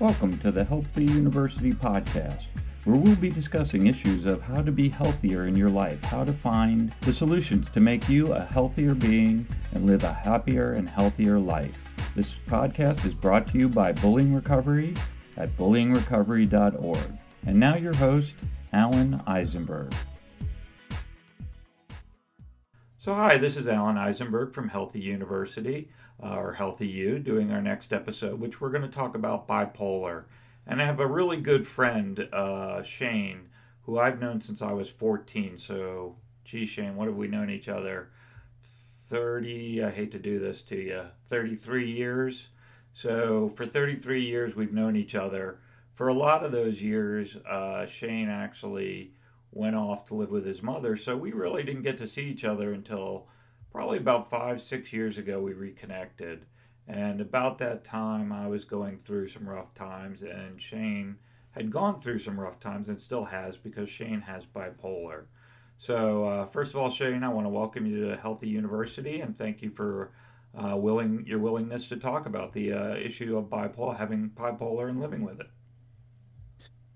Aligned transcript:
Welcome 0.00 0.38
to 0.38 0.50
the 0.50 0.64
Healthy 0.64 1.04
University 1.04 1.74
podcast, 1.74 2.46
where 2.86 2.96
we'll 2.96 3.16
be 3.16 3.28
discussing 3.28 3.86
issues 3.86 4.24
of 4.24 4.40
how 4.40 4.62
to 4.62 4.72
be 4.72 4.88
healthier 4.88 5.46
in 5.46 5.54
your 5.54 5.68
life, 5.68 6.02
how 6.04 6.24
to 6.24 6.32
find 6.32 6.90
the 7.02 7.12
solutions 7.12 7.68
to 7.68 7.80
make 7.80 8.08
you 8.08 8.32
a 8.32 8.40
healthier 8.40 8.94
being 8.94 9.46
and 9.72 9.84
live 9.84 10.02
a 10.02 10.14
happier 10.14 10.70
and 10.70 10.88
healthier 10.88 11.38
life. 11.38 11.82
This 12.16 12.32
podcast 12.46 13.04
is 13.04 13.12
brought 13.12 13.48
to 13.48 13.58
you 13.58 13.68
by 13.68 13.92
Bullying 13.92 14.34
Recovery 14.34 14.94
at 15.36 15.54
bullyingrecovery.org. 15.58 17.18
And 17.46 17.60
now 17.60 17.76
your 17.76 17.92
host, 17.92 18.32
Alan 18.72 19.22
Eisenberg. 19.26 19.92
So, 22.96 23.12
hi, 23.12 23.36
this 23.36 23.54
is 23.54 23.66
Alan 23.66 23.98
Eisenberg 23.98 24.54
from 24.54 24.70
Healthy 24.70 25.00
University 25.00 25.90
uh, 26.22 26.36
or 26.36 26.52
Healthy 26.52 26.88
You, 26.88 27.18
doing 27.18 27.50
our 27.50 27.62
next 27.62 27.92
episode, 27.92 28.40
which 28.40 28.60
we're 28.60 28.70
going 28.70 28.82
to 28.82 28.88
talk 28.88 29.14
about 29.14 29.48
bipolar. 29.48 30.24
And 30.66 30.80
I 30.80 30.84
have 30.84 31.00
a 31.00 31.06
really 31.06 31.38
good 31.38 31.66
friend, 31.66 32.28
uh, 32.32 32.82
Shane, 32.82 33.48
who 33.82 33.98
I've 33.98 34.20
known 34.20 34.40
since 34.40 34.62
I 34.62 34.72
was 34.72 34.90
14. 34.90 35.56
So, 35.56 36.16
gee, 36.44 36.66
Shane, 36.66 36.96
what 36.96 37.08
have 37.08 37.16
we 37.16 37.28
known 37.28 37.50
each 37.50 37.68
other? 37.68 38.10
30, 39.08 39.82
I 39.82 39.90
hate 39.90 40.12
to 40.12 40.18
do 40.18 40.38
this 40.38 40.62
to 40.62 40.76
you, 40.76 41.02
33 41.24 41.90
years. 41.90 42.48
So, 42.92 43.48
for 43.50 43.66
33 43.66 44.22
years, 44.22 44.54
we've 44.54 44.72
known 44.72 44.96
each 44.96 45.14
other. 45.14 45.60
For 45.94 46.08
a 46.08 46.14
lot 46.14 46.44
of 46.44 46.52
those 46.52 46.80
years, 46.80 47.36
uh, 47.36 47.86
Shane 47.86 48.28
actually 48.28 49.14
went 49.52 49.74
off 49.74 50.06
to 50.08 50.14
live 50.14 50.30
with 50.30 50.46
his 50.46 50.62
mother. 50.62 50.96
So, 50.96 51.16
we 51.16 51.32
really 51.32 51.62
didn't 51.62 51.82
get 51.82 51.98
to 51.98 52.06
see 52.06 52.24
each 52.24 52.44
other 52.44 52.72
until 52.72 53.26
probably 53.72 53.98
about 53.98 54.28
five, 54.28 54.60
six 54.60 54.92
years 54.92 55.18
ago, 55.18 55.40
we 55.40 55.52
reconnected. 55.52 56.46
And 56.88 57.20
about 57.20 57.58
that 57.58 57.84
time, 57.84 58.32
I 58.32 58.48
was 58.48 58.64
going 58.64 58.98
through 58.98 59.28
some 59.28 59.48
rough 59.48 59.74
times, 59.74 60.22
and 60.22 60.60
Shane 60.60 61.18
had 61.52 61.70
gone 61.70 61.96
through 61.96 62.18
some 62.18 62.38
rough 62.38 62.58
times 62.58 62.88
and 62.88 63.00
still 63.00 63.24
has 63.24 63.56
because 63.56 63.88
Shane 63.88 64.22
has 64.22 64.44
bipolar. 64.44 65.24
So, 65.78 66.24
uh, 66.24 66.46
first 66.46 66.70
of 66.70 66.76
all, 66.76 66.90
Shane, 66.90 67.24
I 67.24 67.28
want 67.28 67.46
to 67.46 67.50
welcome 67.50 67.86
you 67.86 68.08
to 68.08 68.16
Healthy 68.16 68.48
University 68.48 69.20
and 69.20 69.36
thank 69.36 69.62
you 69.62 69.70
for 69.70 70.12
uh, 70.54 70.76
willing 70.76 71.24
your 71.26 71.38
willingness 71.38 71.86
to 71.88 71.96
talk 71.96 72.26
about 72.26 72.52
the 72.52 72.72
uh, 72.72 72.94
issue 72.96 73.36
of 73.36 73.46
bipolar, 73.46 73.96
having 73.96 74.30
bipolar, 74.30 74.88
and 74.88 75.00
living 75.00 75.24
with 75.24 75.40
it. 75.40 75.46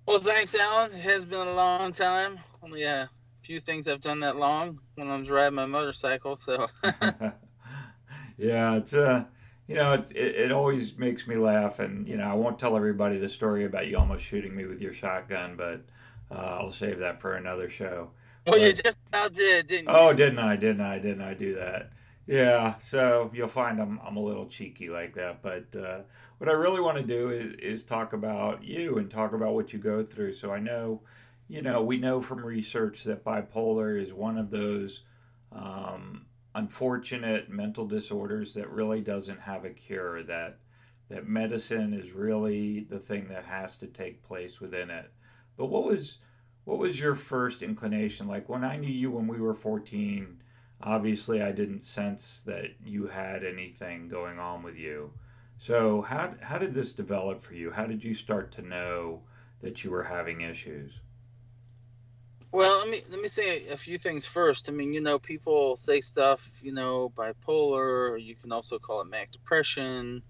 Well, 0.06 0.18
thanks, 0.18 0.54
Alan. 0.54 0.92
It 0.92 1.00
has 1.00 1.24
been 1.24 1.46
a 1.46 1.54
long 1.54 1.92
time. 1.92 2.38
Only 2.62 2.82
a 2.82 3.08
few 3.44 3.60
things 3.60 3.88
I've 3.88 4.00
done 4.00 4.20
that 4.20 4.36
long 4.36 4.80
when 4.94 5.10
I'm 5.10 5.22
driving 5.22 5.56
my 5.56 5.66
motorcycle. 5.66 6.36
So. 6.36 6.66
yeah, 8.38 8.76
it's 8.76 8.94
uh, 8.94 9.24
you 9.66 9.74
know, 9.76 9.92
it's 9.92 10.10
it, 10.10 10.34
it 10.36 10.52
always 10.52 10.98
makes 10.98 11.26
me 11.26 11.36
laugh, 11.36 11.78
and 11.78 12.08
you 12.08 12.16
know, 12.16 12.28
I 12.28 12.34
won't 12.34 12.58
tell 12.58 12.76
everybody 12.76 13.18
the 13.18 13.28
story 13.28 13.64
about 13.64 13.86
you 13.86 13.96
almost 13.98 14.24
shooting 14.24 14.54
me 14.54 14.66
with 14.66 14.80
your 14.80 14.92
shotgun, 14.92 15.56
but 15.56 15.82
uh, 16.30 16.58
I'll 16.60 16.72
save 16.72 16.98
that 16.98 17.20
for 17.20 17.34
another 17.34 17.70
show. 17.70 18.10
Well, 18.46 18.56
but, 18.56 18.60
you 18.60 18.72
just 18.72 18.98
did, 19.32 19.66
didn't 19.68 19.88
you? 19.88 19.94
Oh, 19.94 20.12
didn't 20.12 20.38
I? 20.38 20.56
Didn't 20.56 20.82
I? 20.82 20.98
Didn't 20.98 21.22
I 21.22 21.34
do 21.34 21.54
that? 21.54 21.92
Yeah, 22.26 22.74
so 22.78 23.30
you'll 23.34 23.48
find 23.48 23.80
I'm 23.80 24.00
I'm 24.04 24.16
a 24.16 24.22
little 24.22 24.46
cheeky 24.46 24.88
like 24.88 25.14
that, 25.14 25.42
but 25.42 25.66
uh, 25.78 26.00
what 26.38 26.48
I 26.48 26.52
really 26.52 26.80
want 26.80 26.96
to 26.98 27.02
do 27.02 27.30
is, 27.30 27.54
is 27.58 27.82
talk 27.82 28.12
about 28.12 28.64
you 28.64 28.96
and 28.96 29.10
talk 29.10 29.32
about 29.32 29.54
what 29.54 29.72
you 29.72 29.78
go 29.78 30.02
through. 30.02 30.32
So 30.34 30.50
I 30.50 30.58
know, 30.58 31.02
you 31.48 31.62
know, 31.62 31.82
we 31.82 31.98
know 31.98 32.20
from 32.20 32.44
research 32.44 33.04
that 33.04 33.24
bipolar 33.24 34.00
is 34.00 34.12
one 34.12 34.38
of 34.38 34.50
those 34.50 35.02
um, 35.52 36.26
unfortunate 36.54 37.50
mental 37.50 37.86
disorders 37.86 38.54
that 38.54 38.70
really 38.70 39.00
doesn't 39.00 39.40
have 39.40 39.64
a 39.64 39.70
cure 39.70 40.22
that 40.22 40.58
that 41.10 41.28
medicine 41.28 41.92
is 41.92 42.12
really 42.12 42.80
the 42.88 42.98
thing 42.98 43.28
that 43.28 43.44
has 43.44 43.76
to 43.76 43.86
take 43.86 44.22
place 44.22 44.60
within 44.60 44.90
it. 44.90 45.10
But 45.56 45.66
what 45.66 45.84
was 45.84 46.18
what 46.64 46.78
was 46.78 46.98
your 46.98 47.14
first 47.14 47.62
inclination? 47.62 48.26
Like 48.26 48.48
when 48.48 48.64
i 48.64 48.76
knew 48.76 48.90
you 48.90 49.10
when 49.10 49.26
we 49.26 49.38
were 49.38 49.54
14 49.54 50.40
obviously 50.80 51.40
i 51.40 51.52
didn't 51.52 51.80
sense 51.80 52.42
that 52.46 52.70
you 52.84 53.06
had 53.06 53.44
anything 53.44 54.08
going 54.08 54.38
on 54.38 54.62
with 54.62 54.76
you. 54.76 55.12
So 55.58 56.02
how, 56.02 56.34
how 56.40 56.58
did 56.58 56.74
this 56.74 56.92
develop 56.92 57.40
for 57.40 57.54
you? 57.54 57.70
How 57.70 57.86
did 57.86 58.02
you 58.02 58.14
start 58.14 58.50
to 58.52 58.62
know 58.62 59.22
that 59.62 59.84
you 59.84 59.90
were 59.90 60.02
having 60.02 60.40
issues 60.40 61.00
well, 62.54 62.78
let 62.78 62.88
me 62.88 63.00
let 63.10 63.20
me 63.20 63.26
say 63.26 63.66
a 63.66 63.76
few 63.76 63.98
things 63.98 64.24
first. 64.24 64.68
I 64.68 64.72
mean, 64.72 64.92
you 64.92 65.00
know, 65.00 65.18
people 65.18 65.76
say 65.76 66.00
stuff, 66.00 66.60
you 66.62 66.72
know, 66.72 67.12
bipolar. 67.16 68.22
you 68.22 68.36
can 68.36 68.52
also 68.52 68.78
call 68.78 69.00
it 69.00 69.08
manic 69.08 69.32
depression. 69.32 70.22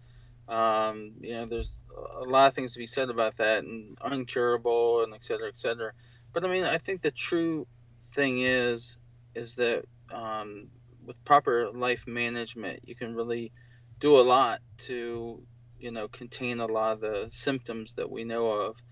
Um, 0.49 1.13
you 1.21 1.35
know, 1.35 1.45
there's 1.45 1.83
a 2.17 2.25
lot 2.25 2.47
of 2.47 2.55
things 2.55 2.73
to 2.73 2.79
be 2.79 2.87
said 2.87 3.11
about 3.11 3.37
that, 3.37 3.65
and 3.65 3.99
uncurable, 3.99 5.05
and 5.05 5.13
et 5.13 5.23
cetera, 5.23 5.49
et 5.49 5.61
cetera. 5.61 5.93
But 6.33 6.47
I 6.47 6.49
mean, 6.49 6.65
I 6.65 6.79
think 6.79 7.03
the 7.03 7.11
true 7.11 7.67
thing 8.15 8.41
is, 8.41 8.97
is 9.35 9.57
that 9.57 9.85
um, 10.11 10.69
with 11.05 11.23
proper 11.27 11.71
life 11.75 12.07
management, 12.07 12.81
you 12.87 12.95
can 12.95 13.15
really 13.15 13.53
do 14.01 14.19
a 14.19 14.25
lot 14.25 14.61
to, 14.79 15.43
you 15.79 15.93
know, 15.93 16.09
contain 16.09 16.61
a 16.61 16.67
lot 16.67 16.93
of 16.93 17.01
the 17.03 17.27
symptoms 17.29 17.95
that 17.97 18.11
we 18.11 18.25
know 18.25 18.47
of, 18.47 18.83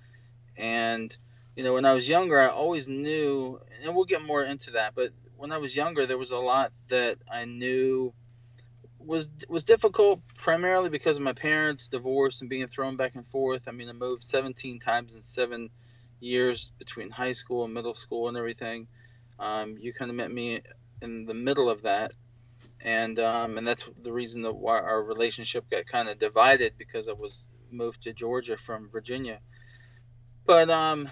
and 0.58 1.16
you 1.56 1.64
know, 1.64 1.74
when 1.74 1.84
I 1.84 1.94
was 1.94 2.08
younger, 2.08 2.40
I 2.40 2.48
always 2.48 2.88
knew, 2.88 3.60
and 3.82 3.94
we'll 3.94 4.04
get 4.04 4.24
more 4.24 4.42
into 4.42 4.72
that. 4.72 4.94
But 4.94 5.12
when 5.36 5.52
I 5.52 5.58
was 5.58 5.76
younger, 5.76 6.06
there 6.06 6.18
was 6.18 6.30
a 6.30 6.38
lot 6.38 6.72
that 6.88 7.18
I 7.30 7.44
knew 7.44 8.14
was 8.98 9.28
was 9.48 9.64
difficult, 9.64 10.20
primarily 10.36 10.88
because 10.88 11.16
of 11.16 11.22
my 11.22 11.32
parents' 11.32 11.88
divorce 11.88 12.40
and 12.40 12.48
being 12.48 12.66
thrown 12.68 12.96
back 12.96 13.14
and 13.16 13.26
forth. 13.26 13.68
I 13.68 13.72
mean, 13.72 13.88
I 13.88 13.92
moved 13.92 14.22
17 14.22 14.78
times 14.78 15.14
in 15.14 15.20
seven 15.20 15.70
years 16.20 16.72
between 16.78 17.10
high 17.10 17.32
school 17.32 17.64
and 17.64 17.74
middle 17.74 17.94
school 17.94 18.28
and 18.28 18.36
everything. 18.36 18.86
Um, 19.38 19.76
you 19.78 19.92
kind 19.92 20.10
of 20.10 20.16
met 20.16 20.30
me 20.30 20.60
in 21.00 21.26
the 21.26 21.34
middle 21.34 21.68
of 21.68 21.82
that, 21.82 22.12
and 22.80 23.18
um, 23.18 23.58
and 23.58 23.66
that's 23.66 23.88
the 24.00 24.12
reason 24.12 24.42
that 24.42 24.54
why 24.54 24.78
our 24.78 25.02
relationship 25.02 25.68
got 25.68 25.86
kind 25.86 26.08
of 26.08 26.18
divided 26.18 26.74
because 26.78 27.08
I 27.08 27.12
was 27.12 27.46
moved 27.70 28.02
to 28.02 28.12
Georgia 28.12 28.56
from 28.56 28.88
Virginia. 28.88 29.40
But 30.46 30.70
um, 30.70 31.08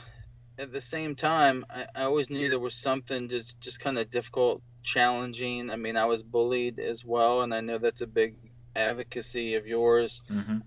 at 0.60 0.72
the 0.72 0.80
same 0.80 1.16
time, 1.16 1.64
I, 1.70 1.86
I 1.94 2.02
always 2.04 2.28
knew 2.28 2.48
there 2.50 2.60
was 2.60 2.74
something 2.74 3.28
just 3.28 3.60
just 3.60 3.80
kind 3.80 3.98
of 3.98 4.10
difficult, 4.10 4.62
challenging. 4.82 5.70
I 5.70 5.76
mean, 5.76 5.96
I 5.96 6.04
was 6.04 6.22
bullied 6.22 6.78
as 6.78 7.04
well, 7.04 7.40
and 7.40 7.54
I 7.54 7.60
know 7.60 7.78
that's 7.78 8.02
a 8.02 8.06
big 8.06 8.36
advocacy 8.76 9.54
of 9.54 9.66
yours 9.66 10.22
mm-hmm. 10.30 10.58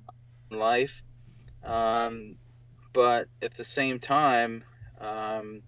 in 0.52 0.60
life. 0.60 1.04
Um, 1.64 2.36
but 2.92 3.28
at 3.42 3.54
the 3.54 3.64
same 3.64 4.00
time, 4.00 4.64
um, 5.00 5.62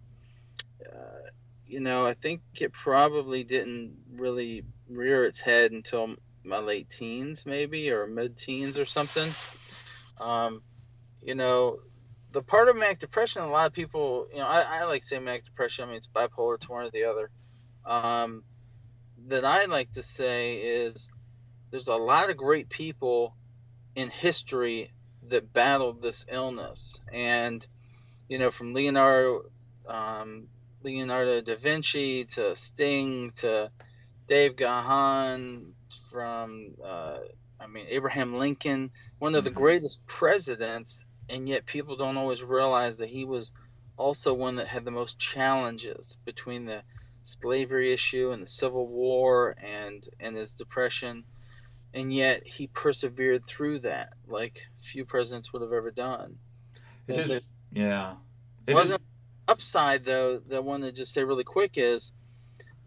uh, 0.85 1.29
you 1.67 1.79
know, 1.79 2.05
I 2.05 2.13
think 2.13 2.41
it 2.59 2.73
probably 2.73 3.43
didn't 3.43 3.95
really 4.11 4.63
rear 4.89 5.23
its 5.23 5.39
head 5.39 5.71
until 5.71 6.15
my 6.43 6.59
late 6.59 6.89
teens, 6.89 7.45
maybe, 7.45 7.91
or 7.91 8.07
mid 8.07 8.37
teens 8.37 8.77
or 8.77 8.85
something. 8.85 9.29
Um, 10.19 10.61
you 11.21 11.35
know, 11.35 11.79
the 12.35 12.43
part 12.43 12.67
of 12.67 12.75
manic 12.75 12.99
depression, 12.99 13.43
a 13.43 13.49
lot 13.49 13.65
of 13.65 13.71
people, 13.71 14.27
you 14.29 14.39
know, 14.39 14.45
I, 14.45 14.81
I 14.81 14.85
like 14.85 15.03
say 15.03 15.19
manic 15.19 15.45
depression. 15.45 15.85
I 15.85 15.87
mean, 15.87 15.95
it's 15.95 16.07
bipolar, 16.07 16.55
it's 16.55 16.67
one 16.67 16.85
or 16.85 16.91
the 16.91 17.05
other. 17.05 17.31
Um, 17.85 18.43
that 19.27 19.45
I 19.45 19.65
like 19.65 19.93
to 19.93 20.03
say 20.03 20.57
is 20.57 21.09
there's 21.71 21.87
a 21.87 21.95
lot 21.95 22.29
of 22.29 22.35
great 22.35 22.67
people 22.67 23.33
in 23.95 24.09
history 24.09 24.91
that 25.29 25.53
battled 25.53 26.01
this 26.01 26.25
illness, 26.29 26.99
and 27.11 27.65
you 28.27 28.37
know, 28.37 28.51
from 28.51 28.73
Leonardo, 28.73 29.43
um, 29.87 30.47
Leonardo 30.83 31.39
da 31.39 31.55
Vinci 31.55 32.25
to 32.25 32.53
Sting 32.53 33.31
to 33.37 33.71
Dave 34.27 34.57
Gahan, 34.57 35.67
from 36.11 36.73
uh, 36.83 37.19
I 37.61 37.67
mean 37.67 37.85
Abraham 37.87 38.37
Lincoln, 38.37 38.91
one 39.19 39.35
of 39.35 39.45
the 39.45 39.51
mm-hmm. 39.51 39.59
greatest 39.59 40.05
presidents 40.05 41.05
and 41.29 41.47
yet 41.47 41.65
people 41.65 41.95
don't 41.95 42.17
always 42.17 42.43
realize 42.43 42.97
that 42.97 43.09
he 43.09 43.25
was 43.25 43.51
also 43.97 44.33
one 44.33 44.55
that 44.55 44.67
had 44.67 44.85
the 44.85 44.91
most 44.91 45.17
challenges 45.17 46.17
between 46.25 46.65
the 46.65 46.81
slavery 47.23 47.91
issue 47.91 48.31
and 48.31 48.41
the 48.41 48.47
Civil 48.47 48.87
War 48.87 49.55
and 49.61 50.07
and 50.19 50.35
his 50.35 50.53
depression, 50.53 51.23
and 51.93 52.13
yet 52.13 52.45
he 52.45 52.67
persevered 52.67 53.45
through 53.45 53.79
that 53.79 54.13
like 54.27 54.67
few 54.79 55.05
presidents 55.05 55.51
would 55.51 55.61
have 55.61 55.73
ever 55.73 55.91
done. 55.91 56.37
It 57.07 57.19
is, 57.19 57.41
yeah. 57.71 58.15
It 58.67 58.73
wasn't 58.73 59.01
is. 59.01 59.07
upside 59.47 60.05
though. 60.05 60.39
That 60.39 60.63
one 60.63 60.81
to 60.81 60.91
just 60.91 61.13
say 61.13 61.23
really 61.23 61.43
quick 61.43 61.77
is, 61.77 62.11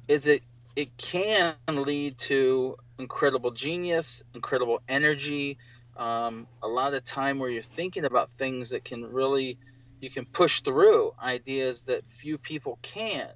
is 0.06 0.28
it 0.28 0.42
it 0.76 0.96
can 0.96 1.54
lead 1.68 2.18
to 2.18 2.76
incredible 2.98 3.50
genius, 3.50 4.22
incredible 4.34 4.80
energy, 4.88 5.58
um, 5.98 6.46
a 6.62 6.68
lot 6.68 6.94
of 6.94 7.04
time 7.04 7.38
where 7.38 7.50
you're 7.50 7.62
thinking 7.62 8.04
about 8.04 8.30
things 8.38 8.70
that 8.70 8.84
can 8.84 9.04
really 9.04 9.58
you 10.00 10.10
can 10.10 10.24
push 10.24 10.60
through 10.60 11.12
ideas 11.22 11.82
that 11.84 12.08
few 12.08 12.38
people 12.38 12.78
can. 12.82 13.28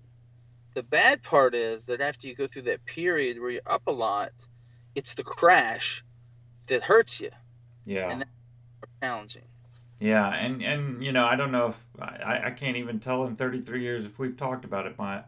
The 0.75 0.83
bad 0.83 1.23
part 1.23 1.55
is 1.55 1.87
that 1.87 2.01
after 2.01 2.29
you 2.29 2.35
go 2.35 2.47
through 2.47 2.63
that 2.63 2.85
period 2.87 3.41
where 3.41 3.51
you're 3.51 3.63
up 3.67 3.83
a 3.89 3.93
lot 3.93 4.31
it's 4.95 5.15
the 5.15 5.25
crash 5.25 6.05
that 6.69 6.83
hurts 6.83 7.21
you. 7.21 7.31
Yeah. 7.85 8.11
And 8.11 8.21
that's 8.21 8.31
challenging. 9.01 9.43
Yeah, 10.01 10.29
and 10.31 10.63
and 10.63 11.05
you 11.05 11.13
know, 11.13 11.25
I 11.25 11.37
don't 11.37 11.53
know 11.53 11.69
if 11.69 11.79
I, 12.01 12.41
I 12.47 12.51
can't 12.51 12.77
even 12.77 12.99
tell 12.99 13.25
in 13.27 13.37
33 13.37 13.83
years 13.83 14.05
if 14.05 14.19
we've 14.19 14.37
talked 14.37 14.65
about 14.65 14.87
it. 14.87 14.99
My 14.99 15.23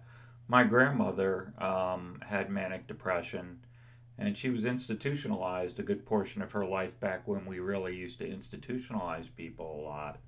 my 0.48 0.64
grandmother 0.64 1.52
um, 1.58 2.20
had 2.26 2.50
manic 2.50 2.88
depression, 2.88 3.60
and 4.18 4.36
she 4.36 4.50
was 4.50 4.64
institutionalized 4.64 5.78
a 5.78 5.82
good 5.82 6.06
portion 6.06 6.42
of 6.42 6.52
her 6.52 6.64
life 6.64 6.98
back 7.00 7.26
when 7.26 7.46
we 7.46 7.58
really 7.58 7.96
used 7.96 8.18
to 8.18 8.28
institutionalize 8.28 9.34
people 9.36 9.80
a 9.80 9.82
lot. 9.82 10.18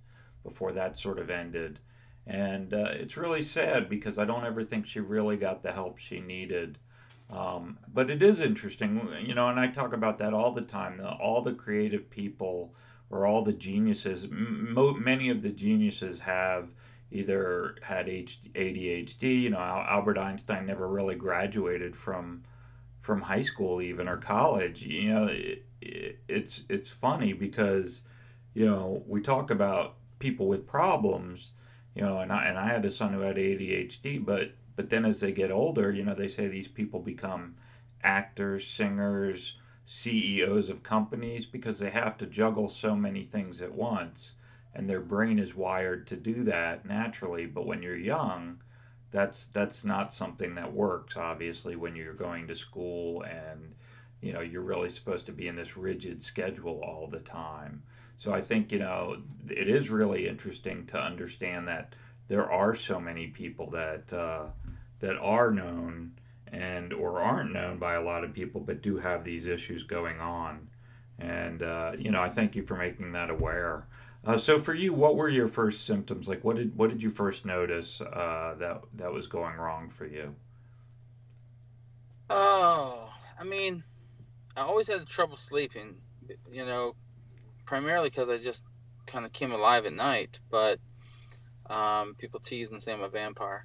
Before 0.42 0.72
that 0.72 0.96
sort 0.96 1.18
of 1.18 1.28
ended, 1.28 1.80
and 2.24 2.72
uh, 2.72 2.90
it's 2.92 3.16
really 3.16 3.42
sad 3.42 3.88
because 3.88 4.16
I 4.16 4.24
don't 4.24 4.44
ever 4.44 4.62
think 4.62 4.86
she 4.86 5.00
really 5.00 5.36
got 5.36 5.62
the 5.62 5.72
help 5.72 5.98
she 5.98 6.20
needed. 6.20 6.78
Um, 7.30 7.78
but 7.92 8.10
it 8.10 8.22
is 8.22 8.40
interesting, 8.40 9.08
you 9.24 9.34
know, 9.34 9.48
and 9.48 9.58
I 9.58 9.66
talk 9.68 9.92
about 9.92 10.18
that 10.18 10.32
all 10.32 10.52
the 10.52 10.62
time. 10.62 10.98
The, 10.98 11.08
all 11.08 11.42
the 11.42 11.54
creative 11.54 12.08
people 12.10 12.74
or 13.10 13.26
all 13.26 13.42
the 13.42 13.52
geniuses, 13.52 14.28
mo- 14.30 14.94
many 14.94 15.30
of 15.30 15.42
the 15.42 15.50
geniuses 15.50 16.20
have 16.20 16.68
either 17.10 17.76
had 17.82 18.06
ADHD. 18.06 19.42
You 19.42 19.50
know, 19.50 19.58
Albert 19.58 20.18
Einstein 20.18 20.66
never 20.66 20.88
really 20.88 21.14
graduated 21.14 21.94
from 21.96 22.44
from 23.06 23.22
high 23.22 23.40
school 23.40 23.80
even 23.80 24.08
or 24.08 24.16
college. 24.16 24.82
You 24.82 25.14
know, 25.14 25.26
it, 25.28 25.64
it, 25.80 26.18
it's 26.28 26.64
it's 26.68 26.88
funny 26.88 27.32
because 27.32 28.02
you 28.52 28.66
know 28.66 29.04
we 29.06 29.20
talk 29.22 29.50
about 29.50 29.94
people 30.18 30.48
with 30.48 30.66
problems. 30.66 31.52
You 31.94 32.02
know, 32.02 32.18
and 32.18 32.32
I 32.32 32.46
and 32.46 32.58
I 32.58 32.66
had 32.66 32.84
a 32.84 32.90
son 32.90 33.12
who 33.14 33.20
had 33.20 33.36
ADHD, 33.36 34.22
but 34.24 34.50
but 34.74 34.90
then 34.90 35.06
as 35.06 35.20
they 35.20 35.32
get 35.32 35.50
older, 35.50 35.92
you 35.92 36.04
know, 36.04 36.14
they 36.14 36.28
say 36.28 36.48
these 36.48 36.68
people 36.68 37.00
become 37.00 37.54
actors, 38.02 38.66
singers, 38.66 39.56
CEOs 39.86 40.68
of 40.68 40.82
companies 40.82 41.46
because 41.46 41.78
they 41.78 41.90
have 41.90 42.18
to 42.18 42.26
juggle 42.26 42.68
so 42.68 42.96
many 42.96 43.22
things 43.22 43.62
at 43.62 43.72
once 43.72 44.32
and 44.74 44.88
their 44.88 45.00
brain 45.00 45.38
is 45.38 45.54
wired 45.54 46.06
to 46.08 46.16
do 46.16 46.42
that 46.42 46.84
naturally 46.84 47.46
but 47.46 47.66
when 47.66 47.82
you're 47.82 47.96
young 47.96 48.58
that's 49.10 49.46
that's 49.48 49.84
not 49.84 50.12
something 50.12 50.54
that 50.54 50.72
works 50.72 51.16
obviously 51.16 51.76
when 51.76 51.94
you're 51.94 52.12
going 52.12 52.46
to 52.46 52.54
school 52.54 53.22
and 53.22 53.74
you 54.20 54.32
know 54.32 54.40
you're 54.40 54.62
really 54.62 54.90
supposed 54.90 55.26
to 55.26 55.32
be 55.32 55.48
in 55.48 55.56
this 55.56 55.76
rigid 55.76 56.22
schedule 56.22 56.80
all 56.82 57.06
the 57.06 57.20
time 57.20 57.82
so 58.16 58.32
i 58.32 58.40
think 58.40 58.72
you 58.72 58.78
know 58.78 59.16
it 59.48 59.68
is 59.68 59.90
really 59.90 60.28
interesting 60.28 60.84
to 60.86 60.98
understand 60.98 61.68
that 61.68 61.94
there 62.28 62.50
are 62.50 62.74
so 62.74 63.00
many 63.00 63.28
people 63.28 63.70
that 63.70 64.12
uh, 64.12 64.46
that 65.00 65.16
are 65.18 65.50
known 65.50 66.12
and 66.52 66.92
or 66.92 67.20
aren't 67.20 67.52
known 67.52 67.78
by 67.78 67.94
a 67.94 68.02
lot 68.02 68.24
of 68.24 68.32
people, 68.32 68.60
but 68.60 68.82
do 68.82 68.98
have 68.98 69.24
these 69.24 69.46
issues 69.46 69.82
going 69.82 70.20
on. 70.20 70.68
And 71.18 71.62
uh, 71.62 71.92
you 71.98 72.10
know, 72.10 72.22
I 72.22 72.28
thank 72.28 72.56
you 72.56 72.62
for 72.62 72.76
making 72.76 73.12
that 73.12 73.30
aware. 73.30 73.86
Uh, 74.26 74.36
so 74.36 74.58
for 74.58 74.74
you, 74.74 74.92
what 74.92 75.14
were 75.14 75.28
your 75.28 75.46
first 75.46 75.84
symptoms? 75.84 76.26
Like, 76.26 76.42
what 76.42 76.56
did 76.56 76.76
what 76.76 76.90
did 76.90 77.00
you 77.00 77.10
first 77.10 77.44
notice 77.44 78.00
uh, 78.00 78.56
that 78.58 78.82
that 78.94 79.12
was 79.12 79.28
going 79.28 79.54
wrong 79.54 79.88
for 79.88 80.04
you? 80.04 80.34
Oh, 82.28 83.08
I 83.38 83.44
mean, 83.44 83.84
I 84.56 84.62
always 84.62 84.88
had 84.88 85.06
trouble 85.06 85.36
sleeping. 85.36 85.98
You 86.50 86.66
know, 86.66 86.96
primarily 87.66 88.08
because 88.08 88.28
I 88.28 88.38
just 88.38 88.64
kind 89.06 89.24
of 89.24 89.32
came 89.32 89.52
alive 89.52 89.86
at 89.86 89.92
night. 89.92 90.40
But 90.50 90.80
um, 91.70 92.16
people 92.16 92.40
tease 92.40 92.68
and 92.70 92.82
say 92.82 92.92
I'm 92.92 93.02
a 93.02 93.08
vampire. 93.08 93.64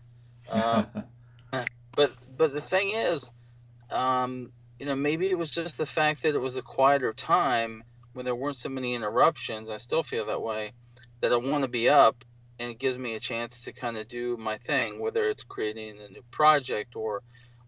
Uh, 0.52 0.84
but 1.96 2.12
but 2.38 2.54
the 2.54 2.62
thing 2.62 2.92
is, 2.94 3.32
um, 3.90 4.52
you 4.80 4.86
know, 4.86 4.96
maybe 4.96 5.28
it 5.28 5.40
was 5.40 5.50
just 5.50 5.80
the 5.80 5.88
fact 5.88 6.22
that 6.22 6.36
it 6.36 6.42
was 6.42 6.56
a 6.56 6.62
quieter 6.62 7.14
time 7.14 7.84
when 8.14 8.26
there 8.26 8.36
weren't 8.36 8.56
so 8.56 8.70
many 8.70 8.94
interruptions. 8.94 9.70
I 9.70 9.78
still 9.78 10.04
feel 10.04 10.28
that 10.28 10.42
way. 10.42 10.74
That 11.22 11.34
I 11.34 11.38
want 11.38 11.64
to 11.64 11.68
be 11.68 11.88
up, 11.88 12.26
and 12.60 12.72
it 12.72 12.80
gives 12.80 12.98
me 12.98 13.16
a 13.16 13.20
chance 13.20 13.66
to 13.66 13.74
kind 13.74 13.98
of 13.98 14.08
do 14.08 14.38
my 14.38 14.58
thing, 14.58 15.00
whether 15.00 15.30
it's 15.30 15.44
creating 15.44 16.00
a 16.00 16.12
new 16.12 16.24
project 16.32 16.96
or 16.96 17.22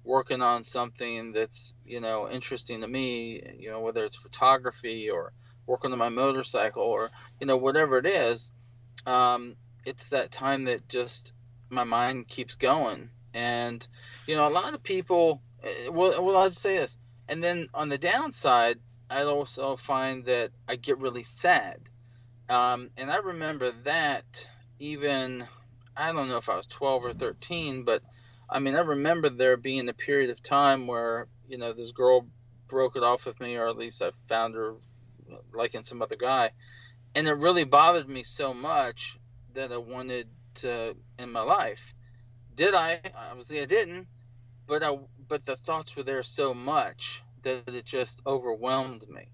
working 0.03 0.41
on 0.41 0.63
something 0.63 1.31
that's 1.33 1.73
you 1.85 2.01
know 2.01 2.29
interesting 2.29 2.81
to 2.81 2.87
me. 2.87 3.41
You 3.59 3.71
know, 3.71 3.81
whether 3.81 4.03
it's 4.05 4.15
photography 4.15 5.09
or 5.09 5.33
working 5.67 5.91
on 5.91 5.99
my 5.99 6.09
motorcycle 6.09 6.83
or 6.83 7.09
you 7.39 7.47
know 7.47 7.57
whatever 7.57 7.99
it 7.99 8.07
is. 8.07 8.51
Um, 9.05 9.55
it's 9.85 10.09
that 10.09 10.31
time 10.31 10.65
that 10.65 10.87
just 10.89 11.33
my 11.69 11.83
mind 11.83 12.27
keeps 12.27 12.55
going 12.55 13.09
and 13.33 13.85
you 14.27 14.35
know, 14.35 14.47
a 14.47 14.51
lot 14.51 14.73
of 14.73 14.83
people. 14.83 15.41
Eh, 15.63 15.89
well, 15.89 16.23
well, 16.23 16.37
I'd 16.37 16.53
say 16.53 16.77
this, 16.77 16.97
and 17.27 17.43
then 17.43 17.67
on 17.73 17.89
the 17.89 17.97
downside, 17.97 18.79
I'd 19.13 19.27
also 19.27 19.75
find 19.75 20.25
that 20.25 20.51
I 20.67 20.75
get 20.75 20.97
really 20.97 21.23
sad. 21.23 21.79
Um, 22.49 22.89
and 22.97 23.11
I 23.11 23.17
remember 23.17 23.71
that 23.83 24.47
even 24.79 25.47
I 25.95 26.11
don't 26.11 26.29
know 26.29 26.37
if 26.37 26.49
I 26.49 26.57
was 26.57 26.65
12 26.65 27.05
or 27.05 27.13
13, 27.13 27.83
but 27.83 28.01
I 28.49 28.59
mean, 28.59 28.75
I 28.75 28.79
remember 28.79 29.29
there 29.29 29.55
being 29.55 29.87
a 29.87 29.93
period 29.93 30.31
of 30.31 30.41
time 30.41 30.87
where, 30.87 31.27
you 31.47 31.57
know, 31.57 31.73
this 31.73 31.91
girl 31.91 32.27
broke 32.67 32.95
it 32.95 33.03
off 33.03 33.25
with 33.25 33.39
me, 33.39 33.55
or 33.55 33.67
at 33.67 33.77
least 33.77 34.01
I 34.01 34.11
found 34.27 34.55
her 34.55 34.75
liking 35.53 35.83
some 35.83 36.01
other 36.01 36.15
guy. 36.15 36.51
And 37.15 37.27
it 37.27 37.37
really 37.37 37.65
bothered 37.65 38.09
me 38.09 38.23
so 38.23 38.53
much 38.53 39.19
that 39.53 39.71
I 39.71 39.77
wanted 39.77 40.27
to 40.55 40.95
in 41.19 41.31
my 41.31 41.41
life. 41.41 41.93
Did 42.55 42.73
I? 42.73 42.99
Obviously, 43.29 43.61
I 43.61 43.65
didn't. 43.65 44.07
But 44.65 44.81
I, 44.81 44.97
but 45.27 45.45
the 45.45 45.55
thoughts 45.55 45.95
were 45.95 46.03
there 46.03 46.23
so 46.23 46.53
much 46.53 47.22
that 47.43 47.67
it 47.67 47.85
just 47.85 48.21
overwhelmed 48.25 49.07
me. 49.09 49.27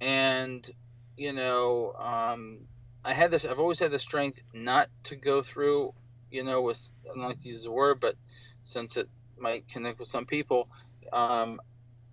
And 0.00 0.68
you 1.16 1.32
know, 1.32 1.94
um, 1.98 2.60
I 3.04 3.12
had 3.12 3.30
this. 3.30 3.44
I've 3.44 3.58
always 3.58 3.78
had 3.78 3.90
the 3.90 3.98
strength 3.98 4.40
not 4.52 4.88
to 5.04 5.16
go 5.16 5.42
through. 5.42 5.94
You 6.30 6.42
know, 6.44 6.62
with 6.62 6.92
I 7.04 7.14
don't 7.14 7.28
like 7.28 7.40
to 7.40 7.48
use 7.48 7.64
the 7.64 7.70
word, 7.70 8.00
but 8.00 8.16
since 8.62 8.96
it 8.96 9.08
might 9.38 9.68
connect 9.68 9.98
with 9.98 10.08
some 10.08 10.26
people, 10.26 10.68
um, 11.12 11.60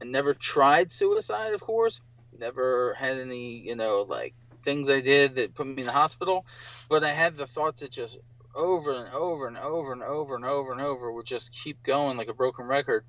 I 0.01 0.05
never 0.05 0.33
tried 0.33 0.91
suicide. 0.91 1.53
Of 1.53 1.61
course, 1.61 2.01
never 2.37 2.93
had 2.93 3.17
any. 3.17 3.57
You 3.57 3.75
know, 3.75 4.05
like 4.07 4.35
things 4.63 4.89
I 4.89 5.01
did 5.01 5.35
that 5.35 5.55
put 5.55 5.65
me 5.65 5.81
in 5.81 5.87
the 5.87 5.91
hospital, 5.91 6.45
but 6.89 7.03
I 7.03 7.09
had 7.09 7.37
the 7.37 7.47
thoughts 7.47 7.81
that 7.81 7.91
just 7.91 8.17
over 8.53 8.93
and 8.93 9.13
over 9.13 9.47
and 9.47 9.57
over 9.57 9.93
and 9.93 10.03
over 10.03 10.35
and 10.35 10.45
over 10.45 10.71
and 10.71 10.81
over 10.81 11.11
would 11.11 11.25
just 11.25 11.51
keep 11.53 11.81
going 11.83 12.17
like 12.17 12.27
a 12.27 12.33
broken 12.33 12.65
record. 12.65 13.05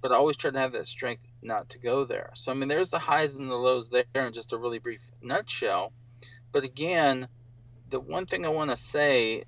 But 0.00 0.12
I 0.12 0.16
always 0.16 0.36
try 0.36 0.50
to 0.50 0.58
have 0.58 0.72
that 0.72 0.86
strength 0.86 1.22
not 1.42 1.70
to 1.70 1.78
go 1.78 2.04
there. 2.04 2.30
So 2.34 2.52
I 2.52 2.54
mean, 2.54 2.68
there's 2.68 2.90
the 2.90 2.98
highs 2.98 3.34
and 3.34 3.50
the 3.50 3.54
lows 3.54 3.90
there 3.90 4.04
in 4.14 4.32
just 4.32 4.52
a 4.52 4.58
really 4.58 4.78
brief 4.78 5.08
nutshell. 5.22 5.92
But 6.52 6.64
again, 6.64 7.28
the 7.90 8.00
one 8.00 8.26
thing 8.26 8.46
I 8.46 8.50
want 8.50 8.70
to 8.70 8.76
say, 8.76 9.44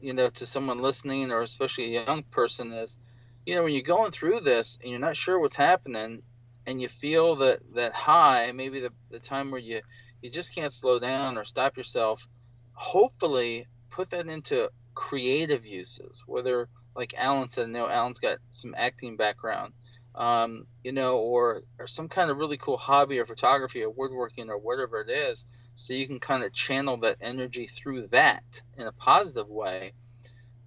you 0.00 0.14
know, 0.14 0.30
to 0.30 0.46
someone 0.46 0.80
listening 0.80 1.30
or 1.30 1.42
especially 1.42 1.96
a 1.96 2.04
young 2.04 2.22
person 2.22 2.72
is, 2.72 2.98
you 3.44 3.54
know, 3.54 3.64
when 3.64 3.72
you're 3.72 3.82
going 3.82 4.12
through 4.12 4.40
this 4.40 4.78
and 4.80 4.90
you're 4.90 5.00
not 5.00 5.16
sure 5.16 5.38
what's 5.38 5.56
happening, 5.56 6.22
and 6.66 6.80
you 6.80 6.88
feel 6.88 7.36
that 7.36 7.60
that 7.74 7.92
high, 7.92 8.52
maybe 8.52 8.80
the 8.80 8.92
the 9.10 9.18
time 9.18 9.50
where 9.50 9.60
you 9.60 9.82
you 10.20 10.30
just 10.30 10.54
can't 10.54 10.72
slow 10.72 10.98
down 10.98 11.36
or 11.36 11.44
stop 11.44 11.76
yourself. 11.76 12.26
Hopefully, 12.74 13.66
put 13.90 14.10
that 14.10 14.28
into 14.28 14.70
creative 14.94 15.66
uses, 15.66 16.22
whether 16.26 16.68
like 16.94 17.14
Alan 17.16 17.48
said, 17.48 17.68
no, 17.68 17.88
Alan's 17.88 18.20
got 18.20 18.38
some 18.50 18.74
acting 18.76 19.16
background, 19.16 19.72
um, 20.14 20.66
you 20.84 20.92
know, 20.92 21.18
or 21.18 21.62
or 21.78 21.86
some 21.86 22.08
kind 22.08 22.30
of 22.30 22.36
really 22.36 22.58
cool 22.58 22.76
hobby 22.76 23.18
or 23.18 23.26
photography 23.26 23.82
or 23.82 23.90
woodworking 23.90 24.50
or 24.50 24.58
whatever 24.58 25.00
it 25.00 25.10
is, 25.10 25.46
so 25.74 25.94
you 25.94 26.06
can 26.06 26.20
kind 26.20 26.44
of 26.44 26.52
channel 26.52 26.98
that 26.98 27.16
energy 27.20 27.66
through 27.66 28.08
that 28.08 28.62
in 28.76 28.86
a 28.86 28.92
positive 28.92 29.48
way. 29.48 29.92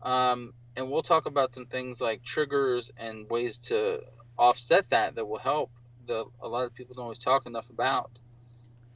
Um, 0.01 0.53
and 0.75 0.89
we'll 0.89 1.03
talk 1.03 1.25
about 1.25 1.53
some 1.53 1.65
things 1.65 2.01
like 2.01 2.23
triggers 2.23 2.91
and 2.97 3.29
ways 3.29 3.57
to 3.69 4.01
offset 4.37 4.89
that 4.89 5.15
that 5.15 5.27
will 5.27 5.39
help. 5.39 5.71
The 6.07 6.25
a 6.41 6.47
lot 6.47 6.65
of 6.65 6.73
people 6.73 6.95
don't 6.95 7.03
always 7.03 7.19
talk 7.19 7.45
enough 7.45 7.69
about. 7.69 8.11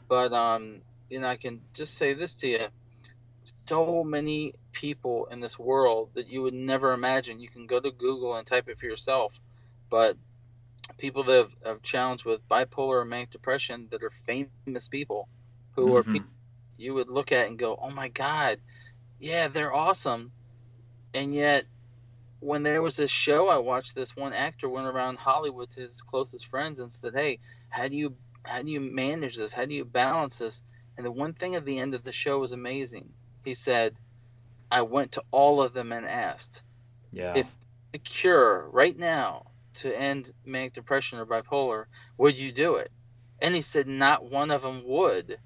But 0.08 0.34
um, 0.34 0.82
you 1.10 1.20
know, 1.20 1.28
I 1.28 1.38
can 1.38 1.62
just 1.74 1.96
say 1.96 2.14
this 2.14 2.34
to 2.36 2.48
you: 2.48 2.66
so 3.66 4.04
many 4.04 4.54
people 4.72 5.28
in 5.32 5.40
this 5.40 5.58
world 5.58 6.10
that 6.16 6.28
you 6.28 6.42
would 6.42 6.54
never 6.54 6.94
imagine. 6.94 7.40
You 7.40 7.50
can 7.50 7.68
go 7.68 7.80
to 7.80 7.92
Google 7.92 8.36
and 8.36 8.46
type 8.46 8.68
it 8.70 8.80
for 8.80 8.86
yourself, 8.86 9.40
but 9.90 10.18
people 10.98 11.24
that 11.24 11.38
have, 11.38 11.52
have 11.66 11.82
challenged 11.82 12.26
with 12.26 12.48
bipolar 12.48 13.02
or 13.02 13.06
manic 13.06 13.32
depression 13.32 13.88
that 13.92 14.04
are 14.04 14.10
famous 14.10 14.88
people 14.88 15.28
who 15.76 15.88
mm-hmm. 15.88 15.96
are 15.96 16.04
people 16.04 16.30
you 16.78 16.94
would 16.94 17.10
look 17.10 17.32
at 17.32 17.48
and 17.48 17.60
go, 17.60 17.78
"Oh 17.82 17.90
my 17.90 18.08
God, 18.08 18.60
yeah, 19.20 19.50
they're 19.50 19.74
awesome," 19.74 20.32
and 21.14 21.34
yet 21.34 21.66
when 22.40 22.64
there 22.64 22.82
was 22.82 22.96
this 22.96 23.12
show 23.12 23.50
I 23.50 23.58
watched, 23.58 23.96
this 23.96 24.16
one 24.16 24.34
actor 24.34 24.70
went 24.70 24.88
around 24.88 25.18
Hollywood 25.18 25.70
to 25.72 25.82
his 25.82 26.02
closest 26.02 26.48
friends 26.48 26.80
and 26.80 26.92
said, 26.92 27.14
"Hey, 27.14 27.40
how 27.70 27.88
do 27.88 27.98
you 27.98 28.16
how 28.44 28.62
do 28.62 28.70
you 28.70 28.80
manage 28.80 29.36
this? 29.38 29.52
How 29.52 29.66
do 29.66 29.74
you 29.74 29.86
balance 29.86 30.40
this?" 30.40 30.64
And 30.98 31.06
the 31.06 31.12
one 31.12 31.34
thing 31.34 31.56
at 31.56 31.66
the 31.66 31.80
end 31.80 31.94
of 31.94 32.04
the 32.04 32.12
show 32.12 32.40
was 32.40 32.52
amazing. 32.52 33.14
He 33.46 33.54
said, 33.54 33.96
I 34.72 34.82
went 34.84 35.14
to 35.14 35.24
all 35.32 35.62
of 35.62 35.74
them 35.74 35.92
and 35.92 36.06
asked, 36.06 36.62
yeah. 37.12 37.34
if 37.36 37.50
the 37.92 38.00
cure 38.00 38.68
right 38.70 38.98
now 38.98 39.49
to 39.82 39.98
end 39.98 40.32
manic 40.46 40.74
depression 40.74 41.20
or 41.20 41.26
bipolar, 41.28 41.86
would 42.18 42.38
you 42.40 42.52
do 42.52 42.78
it? 42.78 42.92
And 43.42 43.56
he 43.56 43.62
said 43.62 43.88
not 43.88 44.30
one 44.30 44.52
of 44.52 44.62
them 44.64 44.84
would. 44.86 45.38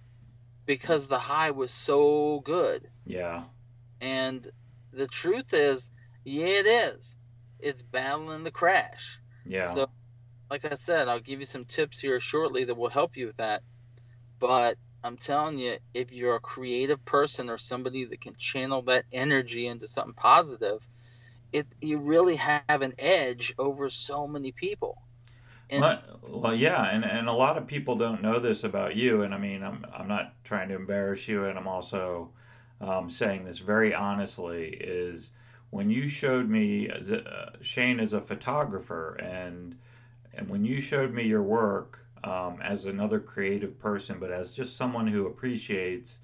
because 0.67 1.07
the 1.07 1.19
high 1.19 1.51
was 1.51 1.73
so 1.73 2.41
good. 2.41 2.89
Yeah. 3.05 3.45
And 4.01 4.47
the 4.93 5.07
truth 5.07 5.53
is, 5.53 5.91
yeah, 6.25 6.47
it 6.47 6.67
is. 6.67 7.17
It's 7.59 7.83
battling 7.83 8.43
the 8.45 8.51
crash. 8.51 9.19
Yeah. 9.45 9.67
So, 9.67 9.87
like 10.51 10.65
I 10.71 10.75
said, 10.75 11.09
I'll 11.09 11.19
give 11.21 11.39
you 11.39 11.45
some 11.45 11.65
tips 11.65 11.99
here 11.99 12.19
shortly 12.21 12.65
that 12.65 12.75
will 12.77 12.89
help 12.89 13.17
you 13.17 13.27
with 13.27 13.37
that. 13.37 13.63
But 14.39 14.77
I'm 15.03 15.17
telling 15.17 15.59
you, 15.59 15.77
if 15.93 16.11
you're 16.13 16.35
a 16.35 16.41
creative 16.41 17.03
person 17.05 17.49
or 17.49 17.57
somebody 17.59 18.05
that 18.05 18.21
can 18.21 18.35
channel 18.37 18.83
that 18.83 19.05
energy 19.13 19.67
into 19.67 19.87
something 19.87 20.15
positive, 20.15 20.87
it 21.53 21.67
you 21.81 21.99
really 21.99 22.35
have 22.35 22.81
an 22.81 22.93
edge 22.99 23.53
over 23.57 23.89
so 23.89 24.27
many 24.27 24.51
people. 24.51 24.97
And, 25.69 25.81
well, 25.81 26.01
well, 26.27 26.55
yeah, 26.55 26.89
and, 26.93 27.05
and 27.05 27.29
a 27.29 27.33
lot 27.33 27.57
of 27.57 27.65
people 27.65 27.95
don't 27.95 28.21
know 28.21 28.39
this 28.39 28.63
about 28.63 28.95
you. 28.95 29.21
And 29.21 29.33
I 29.33 29.37
mean, 29.37 29.63
I'm 29.63 29.85
I'm 29.93 30.07
not 30.07 30.33
trying 30.43 30.69
to 30.69 30.75
embarrass 30.75 31.27
you, 31.27 31.45
and 31.45 31.57
I'm 31.57 31.67
also 31.67 32.29
um, 32.81 33.09
saying 33.09 33.45
this 33.45 33.59
very 33.59 33.93
honestly. 33.93 34.69
Is 34.69 35.31
when 35.69 35.89
you 35.89 36.09
showed 36.09 36.49
me 36.49 36.89
uh, 36.89 37.51
Shane 37.61 37.99
as 37.99 38.13
a 38.13 38.21
photographer, 38.21 39.15
and 39.15 39.75
and 40.33 40.49
when 40.49 40.65
you 40.65 40.81
showed 40.81 41.13
me 41.13 41.23
your 41.23 41.43
work 41.43 41.99
um, 42.23 42.59
as 42.61 42.85
another 42.85 43.19
creative 43.19 43.79
person, 43.79 44.19
but 44.19 44.31
as 44.31 44.51
just 44.51 44.75
someone 44.75 45.07
who 45.07 45.27
appreciates 45.27 46.19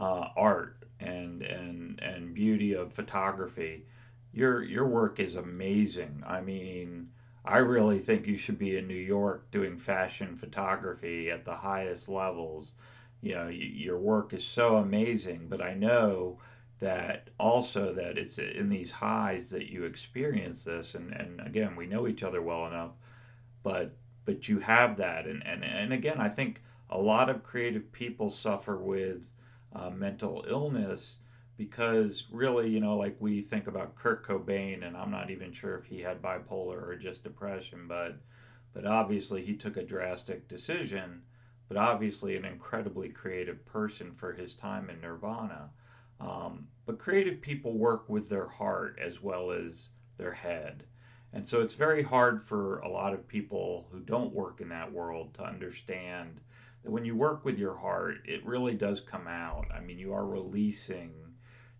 uh, 0.00 0.28
art 0.36 0.84
and 1.00 1.42
and 1.42 2.00
and 2.00 2.34
beauty 2.34 2.72
of 2.74 2.92
photography, 2.92 3.84
your 4.32 4.62
your 4.62 4.86
work 4.86 5.20
is 5.20 5.36
amazing. 5.36 6.22
I 6.26 6.40
mean, 6.40 7.10
I 7.44 7.58
really 7.58 7.98
think 7.98 8.26
you 8.26 8.36
should 8.36 8.58
be 8.58 8.76
in 8.76 8.86
New 8.88 8.94
York 8.94 9.50
doing 9.50 9.78
fashion 9.78 10.36
photography 10.36 11.30
at 11.30 11.44
the 11.44 11.56
highest 11.56 12.08
levels. 12.08 12.72
You 13.20 13.34
know, 13.34 13.48
your 13.48 13.98
work 13.98 14.32
is 14.32 14.44
so 14.44 14.76
amazing, 14.76 15.48
but 15.48 15.60
I 15.60 15.74
know 15.74 16.38
that 16.80 17.30
also 17.38 17.92
that 17.94 18.18
it's 18.18 18.38
in 18.38 18.68
these 18.68 18.90
highs 18.90 19.50
that 19.50 19.70
you 19.70 19.84
experience 19.84 20.64
this 20.64 20.94
and, 20.94 21.12
and 21.12 21.40
again 21.40 21.74
we 21.74 21.86
know 21.86 22.06
each 22.06 22.22
other 22.22 22.40
well 22.40 22.66
enough 22.66 22.92
but 23.62 23.96
but 24.24 24.48
you 24.48 24.60
have 24.60 24.96
that 24.96 25.26
and 25.26 25.44
and, 25.44 25.64
and 25.64 25.92
again 25.92 26.20
i 26.20 26.28
think 26.28 26.62
a 26.90 26.98
lot 26.98 27.28
of 27.28 27.42
creative 27.42 27.90
people 27.92 28.30
suffer 28.30 28.76
with 28.76 29.26
uh, 29.74 29.90
mental 29.90 30.44
illness 30.48 31.18
because 31.58 32.24
really, 32.30 32.70
you 32.70 32.80
know, 32.80 32.96
like 32.96 33.16
we 33.18 33.42
think 33.42 33.66
about 33.66 33.96
Kurt 33.96 34.24
Cobain, 34.24 34.86
and 34.86 34.96
I'm 34.96 35.10
not 35.10 35.30
even 35.30 35.52
sure 35.52 35.76
if 35.76 35.84
he 35.84 36.00
had 36.00 36.22
bipolar 36.22 36.80
or 36.88 36.96
just 36.96 37.24
depression, 37.24 37.86
but 37.86 38.16
but 38.72 38.86
obviously 38.86 39.44
he 39.44 39.56
took 39.56 39.76
a 39.76 39.82
drastic 39.82 40.46
decision, 40.46 41.22
but 41.66 41.76
obviously 41.76 42.36
an 42.36 42.44
incredibly 42.44 43.08
creative 43.08 43.66
person 43.66 44.12
for 44.14 44.32
his 44.32 44.54
time 44.54 44.88
in 44.88 45.00
Nirvana. 45.00 45.70
Um, 46.20 46.68
but 46.86 46.98
creative 46.98 47.40
people 47.40 47.76
work 47.76 48.08
with 48.08 48.28
their 48.28 48.46
heart 48.46 48.98
as 49.04 49.20
well 49.20 49.50
as 49.50 49.88
their 50.16 50.32
head. 50.32 50.84
And 51.32 51.46
so 51.46 51.60
it's 51.60 51.74
very 51.74 52.02
hard 52.02 52.40
for 52.42 52.78
a 52.80 52.88
lot 52.88 53.14
of 53.14 53.26
people 53.26 53.88
who 53.90 54.00
don't 54.00 54.32
work 54.32 54.60
in 54.60 54.68
that 54.68 54.92
world 54.92 55.34
to 55.34 55.44
understand 55.44 56.40
that 56.84 56.90
when 56.90 57.04
you 57.04 57.16
work 57.16 57.44
with 57.44 57.58
your 57.58 57.76
heart, 57.76 58.18
it 58.24 58.46
really 58.46 58.74
does 58.74 59.00
come 59.00 59.26
out. 59.26 59.66
I 59.74 59.80
mean, 59.80 59.98
you 59.98 60.14
are 60.14 60.26
releasing 60.26 61.12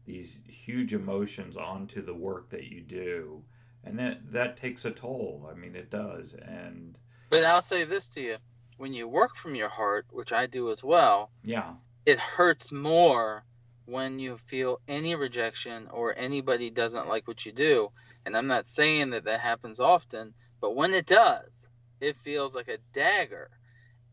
these 0.09 0.41
huge 0.49 0.95
emotions 0.95 1.57
onto 1.57 2.03
the 2.03 2.15
work 2.15 2.49
that 2.49 2.65
you 2.65 2.81
do. 2.81 3.45
And 3.85 3.99
that 3.99 4.33
that 4.33 4.57
takes 4.57 4.85
a 4.85 4.91
toll. 4.91 5.49
I 5.51 5.55
mean 5.55 5.77
it 5.77 5.91
does. 5.91 6.35
And 6.35 6.99
but 7.31 7.45
i'll 7.45 7.63
say 7.63 7.85
this 7.85 8.09
to 8.09 8.21
you. 8.21 8.37
When 8.79 8.95
you 8.95 9.07
work 9.07 9.37
from 9.37 9.55
your 9.55 9.69
heart 9.69 10.07
which 10.11 10.33
i 10.33 10.47
do 10.47 10.71
as 10.71 10.83
well 10.83 11.31
yeah. 11.45 11.75
it 12.07 12.19
hurts 12.19 12.73
more 12.73 13.45
when 13.85 14.19
you 14.19 14.39
feel 14.39 14.81
any 14.89 15.15
rejection 15.15 15.89
or 15.91 16.15
anybody 16.17 16.71
doesn't 16.71 17.09
like 17.09 17.29
what 17.29 17.45
you 17.45 17.53
do. 17.53 17.91
And 18.25 18.37
i'm 18.37 18.47
not 18.47 18.67
saying 18.67 19.11
that 19.11 19.25
that 19.25 19.41
happens 19.41 19.79
often 19.79 20.33
but 20.61 20.75
when 20.75 20.95
it 20.95 21.07
does 21.07 21.69
it 22.01 22.17
feels 22.17 22.55
like 22.55 22.69
a 22.69 22.79
dagger 22.93 23.51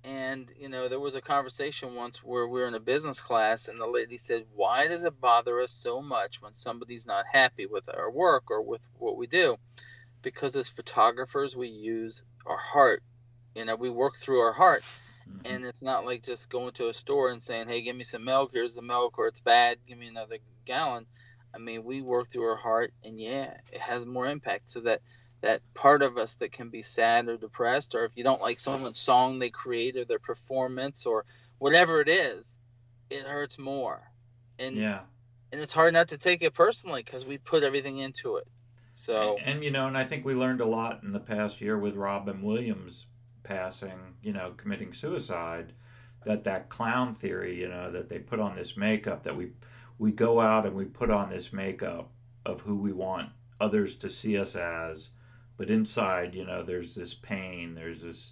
and 0.05 0.51
you 0.59 0.69
know 0.69 0.87
there 0.87 0.99
was 0.99 1.15
a 1.15 1.21
conversation 1.21 1.95
once 1.95 2.23
where 2.23 2.47
we 2.47 2.59
were 2.59 2.67
in 2.67 2.75
a 2.75 2.79
business 2.79 3.21
class 3.21 3.67
and 3.67 3.77
the 3.77 3.87
lady 3.87 4.17
said 4.17 4.45
why 4.53 4.87
does 4.87 5.03
it 5.03 5.19
bother 5.19 5.59
us 5.59 5.71
so 5.71 6.01
much 6.01 6.41
when 6.41 6.53
somebody's 6.53 7.07
not 7.07 7.25
happy 7.31 7.65
with 7.65 7.89
our 7.89 8.11
work 8.11 8.51
or 8.51 8.61
with 8.61 8.81
what 8.99 9.17
we 9.17 9.25
do? 9.27 9.57
Because 10.21 10.55
as 10.55 10.69
photographers 10.69 11.55
we 11.55 11.69
use 11.69 12.23
our 12.45 12.57
heart 12.57 13.01
you 13.55 13.65
know 13.65 13.75
we 13.75 13.89
work 13.89 14.17
through 14.17 14.39
our 14.39 14.53
heart. 14.53 14.83
Mm-hmm. 15.27 15.55
and 15.55 15.65
it's 15.65 15.81
not 15.81 16.05
like 16.05 16.21
just 16.21 16.51
going 16.51 16.73
to 16.73 16.89
a 16.89 16.93
store 16.93 17.31
and 17.31 17.41
saying 17.41 17.67
hey 17.67 17.81
give 17.81 17.95
me 17.95 18.03
some 18.03 18.23
milk 18.23 18.51
here's 18.53 18.75
the 18.75 18.83
milk 18.83 19.17
or 19.17 19.25
it's 19.25 19.41
bad 19.41 19.79
give 19.87 19.97
me 19.97 20.07
another 20.07 20.37
gallon. 20.65 21.07
I 21.53 21.57
mean 21.57 21.83
we 21.83 22.03
work 22.03 22.31
through 22.31 22.47
our 22.47 22.57
heart 22.57 22.93
and 23.03 23.19
yeah 23.19 23.55
it 23.71 23.81
has 23.81 24.05
more 24.05 24.27
impact 24.27 24.69
so 24.69 24.81
that 24.81 25.01
that 25.41 25.61
part 25.73 26.01
of 26.01 26.17
us 26.17 26.35
that 26.35 26.51
can 26.51 26.69
be 26.69 26.81
sad 26.81 27.27
or 27.27 27.37
depressed, 27.37 27.95
or 27.95 28.05
if 28.05 28.11
you 28.15 28.23
don't 28.23 28.41
like 28.41 28.59
someone's 28.59 28.99
song 28.99 29.39
they 29.39 29.49
create 29.49 29.95
or 29.95 30.05
their 30.05 30.19
performance 30.19 31.05
or 31.05 31.25
whatever 31.57 32.01
it 32.01 32.09
is, 32.09 32.57
it 33.09 33.23
hurts 33.23 33.59
more. 33.59 34.01
And 34.57 34.75
yeah, 34.75 35.01
and 35.51 35.61
it's 35.61 35.73
hard 35.73 35.93
not 35.93 36.09
to 36.09 36.17
take 36.17 36.41
it 36.41 36.53
personally 36.53 37.03
because 37.03 37.25
we 37.25 37.37
put 37.37 37.63
everything 37.63 37.97
into 37.97 38.37
it. 38.37 38.47
So 38.93 39.37
and, 39.37 39.55
and, 39.55 39.63
you 39.63 39.71
know, 39.71 39.87
and 39.87 39.97
I 39.97 40.05
think 40.05 40.25
we 40.25 40.33
learned 40.33 40.61
a 40.61 40.65
lot 40.65 41.03
in 41.03 41.11
the 41.11 41.19
past 41.19 41.59
year 41.59 41.77
with 41.77 41.95
Robin 41.95 42.41
Williams 42.41 43.07
passing, 43.43 44.15
you 44.23 44.33
know, 44.33 44.53
committing 44.55 44.93
suicide, 44.93 45.73
that 46.23 46.45
that 46.45 46.69
clown 46.69 47.13
theory, 47.13 47.59
you 47.59 47.67
know, 47.67 47.91
that 47.91 48.09
they 48.09 48.19
put 48.19 48.39
on 48.39 48.55
this 48.55 48.75
makeup 48.75 49.23
that 49.23 49.35
we 49.35 49.51
we 49.97 50.11
go 50.11 50.39
out 50.39 50.65
and 50.65 50.75
we 50.75 50.85
put 50.85 51.11
on 51.11 51.29
this 51.29 51.53
makeup 51.53 52.11
of 52.45 52.61
who 52.61 52.77
we 52.77 52.91
want 52.91 53.29
others 53.59 53.95
to 53.95 54.09
see 54.09 54.37
us 54.37 54.55
as 54.55 55.09
but 55.57 55.69
inside, 55.69 56.35
you 56.35 56.45
know, 56.45 56.63
there's 56.63 56.95
this 56.95 57.13
pain, 57.13 57.75
there's 57.75 58.01
this 58.01 58.31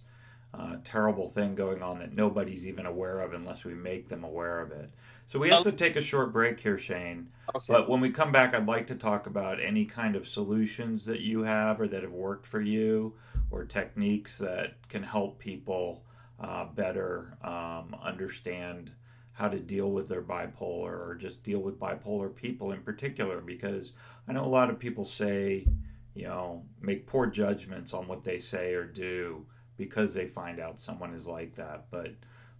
uh, 0.53 0.77
terrible 0.83 1.27
thing 1.27 1.55
going 1.55 1.81
on 1.81 1.99
that 1.99 2.13
nobody's 2.13 2.67
even 2.67 2.85
aware 2.85 3.21
of 3.21 3.33
unless 3.33 3.63
we 3.63 3.73
make 3.73 4.07
them 4.07 4.23
aware 4.23 4.59
of 4.59 4.71
it. 4.71 4.89
So 5.27 5.39
we 5.39 5.49
have 5.49 5.63
to 5.63 5.71
take 5.71 5.95
a 5.95 6.01
short 6.01 6.31
break 6.31 6.59
here, 6.59 6.77
Shane. 6.77 7.29
Okay. 7.55 7.65
But 7.67 7.89
when 7.89 8.01
we 8.01 8.09
come 8.11 8.31
back, 8.31 8.53
I'd 8.53 8.67
like 8.67 8.87
to 8.87 8.95
talk 8.95 9.25
about 9.25 9.59
any 9.59 9.85
kind 9.85 10.15
of 10.15 10.27
solutions 10.27 11.05
that 11.05 11.21
you 11.21 11.43
have 11.43 11.81
or 11.81 11.87
that 11.87 12.03
have 12.03 12.11
worked 12.11 12.45
for 12.45 12.61
you, 12.61 13.13
or 13.49 13.63
techniques 13.63 14.37
that 14.39 14.75
can 14.89 15.01
help 15.01 15.39
people 15.39 16.03
uh, 16.39 16.65
better 16.65 17.37
um, 17.43 17.95
understand 18.03 18.91
how 19.31 19.47
to 19.47 19.59
deal 19.59 19.91
with 19.91 20.07
their 20.07 20.21
bipolar 20.21 21.07
or 21.07 21.17
just 21.19 21.43
deal 21.43 21.61
with 21.61 21.79
bipolar 21.79 22.35
people 22.35 22.73
in 22.73 22.81
particular. 22.81 23.41
Because 23.41 23.93
I 24.27 24.33
know 24.33 24.45
a 24.45 24.45
lot 24.45 24.69
of 24.69 24.77
people 24.77 25.05
say, 25.05 25.65
you 26.15 26.25
know, 26.25 26.63
make 26.81 27.07
poor 27.07 27.27
judgments 27.27 27.93
on 27.93 28.07
what 28.07 28.23
they 28.23 28.39
say 28.39 28.73
or 28.73 28.85
do 28.85 29.45
because 29.77 30.13
they 30.13 30.27
find 30.27 30.59
out 30.59 30.79
someone 30.79 31.13
is 31.13 31.27
like 31.27 31.55
that. 31.55 31.85
But 31.89 32.13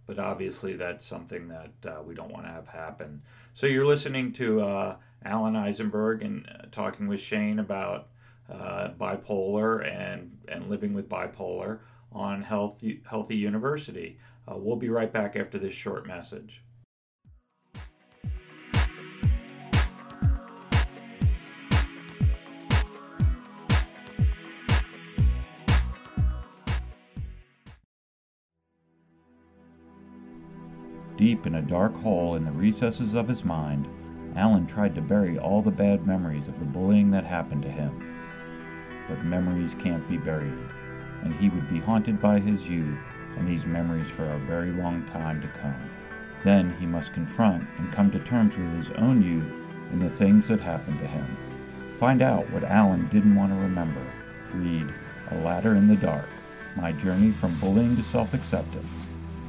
but 0.06 0.18
obviously 0.18 0.74
that's 0.74 1.04
something 1.04 1.48
that 1.48 1.72
uh, 1.86 2.02
we 2.02 2.14
don't 2.14 2.32
want 2.32 2.44
to 2.44 2.52
have 2.52 2.68
happen. 2.68 3.22
So 3.54 3.66
you're 3.66 3.86
listening 3.86 4.32
to 4.34 4.60
uh, 4.60 4.96
Alan 5.24 5.56
Eisenberg 5.56 6.22
and 6.22 6.46
uh, 6.46 6.66
talking 6.70 7.06
with 7.06 7.20
Shane 7.20 7.58
about 7.58 8.08
uh, 8.50 8.90
bipolar 8.98 9.86
and 9.90 10.36
and 10.48 10.68
living 10.68 10.92
with 10.92 11.08
bipolar 11.08 11.80
on 12.12 12.42
Healthy 12.42 13.02
Healthy 13.08 13.36
University. 13.36 14.18
Uh, 14.46 14.56
we'll 14.56 14.76
be 14.76 14.90
right 14.90 15.12
back 15.12 15.36
after 15.36 15.58
this 15.58 15.74
short 15.74 16.06
message. 16.06 16.63
Deep 31.24 31.46
in 31.46 31.54
a 31.54 31.62
dark 31.62 31.96
hole 32.02 32.36
in 32.36 32.44
the 32.44 32.52
recesses 32.52 33.14
of 33.14 33.26
his 33.26 33.46
mind, 33.46 33.88
Alan 34.36 34.66
tried 34.66 34.94
to 34.94 35.00
bury 35.00 35.38
all 35.38 35.62
the 35.62 35.70
bad 35.70 36.06
memories 36.06 36.48
of 36.48 36.58
the 36.58 36.66
bullying 36.66 37.10
that 37.10 37.24
happened 37.24 37.62
to 37.62 37.70
him. 37.70 38.14
But 39.08 39.24
memories 39.24 39.74
can't 39.78 40.06
be 40.06 40.18
buried, 40.18 40.68
and 41.22 41.34
he 41.36 41.48
would 41.48 41.66
be 41.70 41.80
haunted 41.80 42.20
by 42.20 42.40
his 42.40 42.68
youth 42.68 43.02
and 43.38 43.48
these 43.48 43.64
memories 43.64 44.10
for 44.10 44.26
a 44.26 44.38
very 44.40 44.70
long 44.74 45.02
time 45.06 45.40
to 45.40 45.48
come. 45.62 45.90
Then 46.44 46.76
he 46.78 46.84
must 46.84 47.14
confront 47.14 47.66
and 47.78 47.90
come 47.90 48.10
to 48.10 48.18
terms 48.18 48.54
with 48.58 48.70
his 48.76 48.94
own 48.98 49.22
youth 49.22 49.56
and 49.92 50.02
the 50.02 50.14
things 50.14 50.48
that 50.48 50.60
happened 50.60 50.98
to 50.98 51.06
him. 51.06 51.38
Find 51.98 52.20
out 52.20 52.50
what 52.50 52.64
Alan 52.64 53.08
didn't 53.08 53.34
want 53.34 53.50
to 53.50 53.56
remember. 53.56 54.04
Read 54.52 54.92
A 55.30 55.36
Ladder 55.36 55.74
in 55.74 55.88
the 55.88 55.96
Dark 55.96 56.28
My 56.76 56.92
Journey 56.92 57.32
from 57.32 57.58
Bullying 57.60 57.96
to 57.96 58.04
Self 58.04 58.34
Acceptance. 58.34 58.92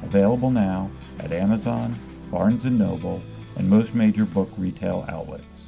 Available 0.02 0.50
now 0.50 0.90
at 1.20 1.32
Amazon, 1.32 1.94
Barnes 2.30 2.64
& 2.64 2.64
Noble, 2.64 3.22
and 3.56 3.68
most 3.68 3.94
major 3.94 4.24
book 4.24 4.50
retail 4.56 5.04
outlets. 5.08 5.66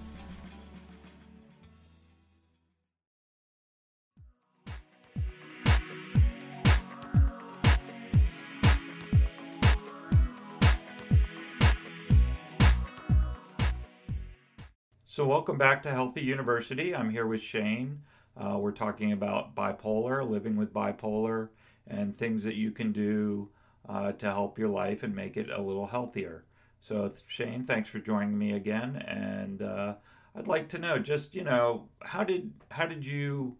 So, 15.06 15.26
welcome 15.26 15.58
back 15.58 15.82
to 15.82 15.90
Healthy 15.90 16.22
University. 16.22 16.94
I'm 16.94 17.10
here 17.10 17.26
with 17.26 17.40
Shane. 17.40 18.02
Uh, 18.36 18.56
we're 18.60 18.70
talking 18.70 19.10
about 19.10 19.52
bipolar, 19.56 20.24
living 20.24 20.54
with 20.56 20.72
bipolar, 20.72 21.48
and 21.88 22.16
things 22.16 22.44
that 22.44 22.54
you 22.54 22.70
can 22.70 22.92
do 22.92 23.48
uh, 23.88 24.12
to 24.12 24.26
help 24.26 24.58
your 24.58 24.68
life 24.68 25.02
and 25.02 25.14
make 25.14 25.36
it 25.36 25.50
a 25.50 25.60
little 25.62 25.86
healthier. 25.86 26.44
So, 26.80 27.12
Shane, 27.26 27.64
thanks 27.64 27.88
for 27.90 27.98
joining 27.98 28.38
me 28.38 28.52
again. 28.52 28.96
And 28.96 29.62
uh, 29.62 29.96
I'd 30.34 30.48
like 30.48 30.68
to 30.70 30.78
know, 30.78 30.98
just 30.98 31.34
you 31.34 31.44
know, 31.44 31.88
how 32.02 32.24
did 32.24 32.52
how 32.70 32.86
did 32.86 33.04
you 33.04 33.56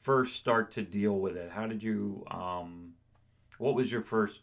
first 0.00 0.36
start 0.36 0.70
to 0.72 0.82
deal 0.82 1.18
with 1.18 1.36
it? 1.36 1.50
How 1.50 1.66
did 1.66 1.82
you? 1.82 2.24
Um, 2.30 2.94
what 3.58 3.74
was 3.74 3.90
your 3.92 4.02
first 4.02 4.40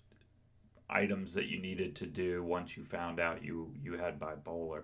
items 0.89 1.33
that 1.33 1.47
you 1.47 1.59
needed 1.59 1.95
to 1.97 2.05
do 2.05 2.43
once 2.43 2.77
you 2.77 2.83
found 2.83 3.19
out 3.19 3.43
you 3.43 3.73
you 3.81 3.93
had 3.97 4.19
bipolar? 4.19 4.83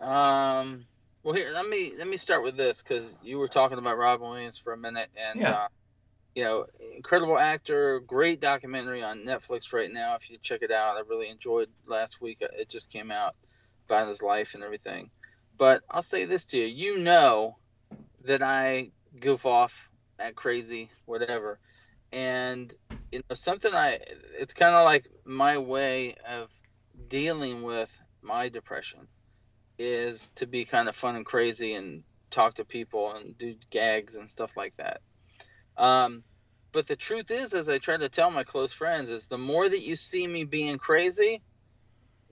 Um. 0.00 0.86
Well, 1.22 1.34
here 1.34 1.50
let 1.50 1.66
me 1.68 1.92
let 1.98 2.06
me 2.08 2.16
start 2.16 2.42
with 2.44 2.56
this 2.56 2.82
because 2.82 3.18
you 3.22 3.38
were 3.38 3.48
talking 3.48 3.78
about 3.78 3.98
Robin 3.98 4.28
Williams 4.28 4.58
for 4.58 4.72
a 4.72 4.78
minute, 4.78 5.08
and 5.16 5.40
Yeah. 5.40 5.50
uh, 5.50 5.68
you 6.38 6.44
know, 6.44 6.66
incredible 6.94 7.36
actor, 7.36 7.98
great 7.98 8.40
documentary 8.40 9.02
on 9.02 9.24
Netflix 9.24 9.72
right 9.72 9.90
now. 9.90 10.14
If 10.14 10.30
you 10.30 10.38
check 10.40 10.62
it 10.62 10.70
out, 10.70 10.96
I 10.96 11.00
really 11.00 11.30
enjoyed 11.30 11.68
last 11.84 12.20
week. 12.20 12.38
uh, 12.42 12.46
It 12.56 12.68
just 12.68 12.92
came 12.92 13.10
out 13.10 13.34
about 13.88 14.06
his 14.06 14.22
life 14.22 14.54
and 14.54 14.62
everything. 14.62 15.10
But 15.58 15.82
I'll 15.90 16.00
say 16.00 16.26
this 16.26 16.46
to 16.46 16.56
you: 16.56 16.66
you 16.66 16.98
know 17.02 17.56
that 18.24 18.40
I 18.40 18.92
goof 19.18 19.46
off, 19.46 19.90
act 20.20 20.36
crazy, 20.36 20.90
whatever, 21.06 21.58
and 22.12 22.72
you 23.10 23.18
know 23.28 23.34
something 23.34 23.74
I. 23.74 23.98
It's 24.38 24.54
kind 24.54 24.76
of 24.76 24.84
like 24.84 25.08
my 25.26 25.58
way 25.58 26.14
of 26.28 26.52
dealing 27.08 27.64
with 27.64 27.90
my 28.22 28.48
depression 28.48 29.08
is 29.76 30.30
to 30.36 30.46
be 30.46 30.66
kind 30.66 30.88
of 30.88 30.94
fun 30.94 31.16
and 31.16 31.26
crazy 31.26 31.74
and 31.74 32.04
talk 32.30 32.54
to 32.54 32.64
people 32.64 33.12
and 33.12 33.36
do 33.36 33.56
gags 33.72 34.14
and 34.14 34.30
stuff 34.30 34.56
like 34.56 34.74
that. 34.78 35.00
Um, 35.76 36.24
but 36.72 36.86
the 36.86 36.96
truth 36.96 37.30
is, 37.30 37.54
as 37.54 37.68
I 37.68 37.78
try 37.78 37.96
to 37.96 38.08
tell 38.08 38.30
my 38.30 38.44
close 38.44 38.72
friends, 38.72 39.10
is 39.10 39.26
the 39.26 39.38
more 39.38 39.68
that 39.68 39.82
you 39.82 39.96
see 39.96 40.26
me 40.26 40.44
being 40.44 40.78
crazy, 40.78 41.40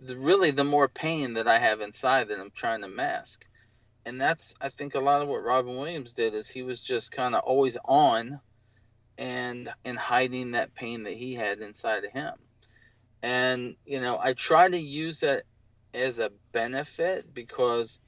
the 0.00 0.16
really 0.16 0.50
the 0.50 0.64
more 0.64 0.88
pain 0.88 1.34
that 1.34 1.48
I 1.48 1.58
have 1.58 1.80
inside 1.80 2.28
that 2.28 2.38
I'm 2.38 2.50
trying 2.50 2.82
to 2.82 2.88
mask. 2.88 3.46
And 4.04 4.20
that's 4.20 4.54
I 4.60 4.68
think 4.68 4.94
a 4.94 5.00
lot 5.00 5.22
of 5.22 5.28
what 5.28 5.42
Robin 5.42 5.76
Williams 5.76 6.12
did 6.12 6.34
is 6.34 6.48
he 6.48 6.62
was 6.62 6.80
just 6.80 7.12
kind 7.12 7.34
of 7.34 7.42
always 7.44 7.76
on 7.84 8.40
and 9.18 9.68
and 9.84 9.98
hiding 9.98 10.52
that 10.52 10.74
pain 10.74 11.04
that 11.04 11.14
he 11.14 11.34
had 11.34 11.60
inside 11.60 12.04
of 12.04 12.12
him. 12.12 12.34
And 13.22 13.76
you 13.86 14.00
know, 14.00 14.18
I 14.22 14.34
try 14.34 14.68
to 14.68 14.78
use 14.78 15.20
that 15.20 15.44
as 15.94 16.18
a 16.18 16.30
benefit 16.52 17.32
because 17.32 18.00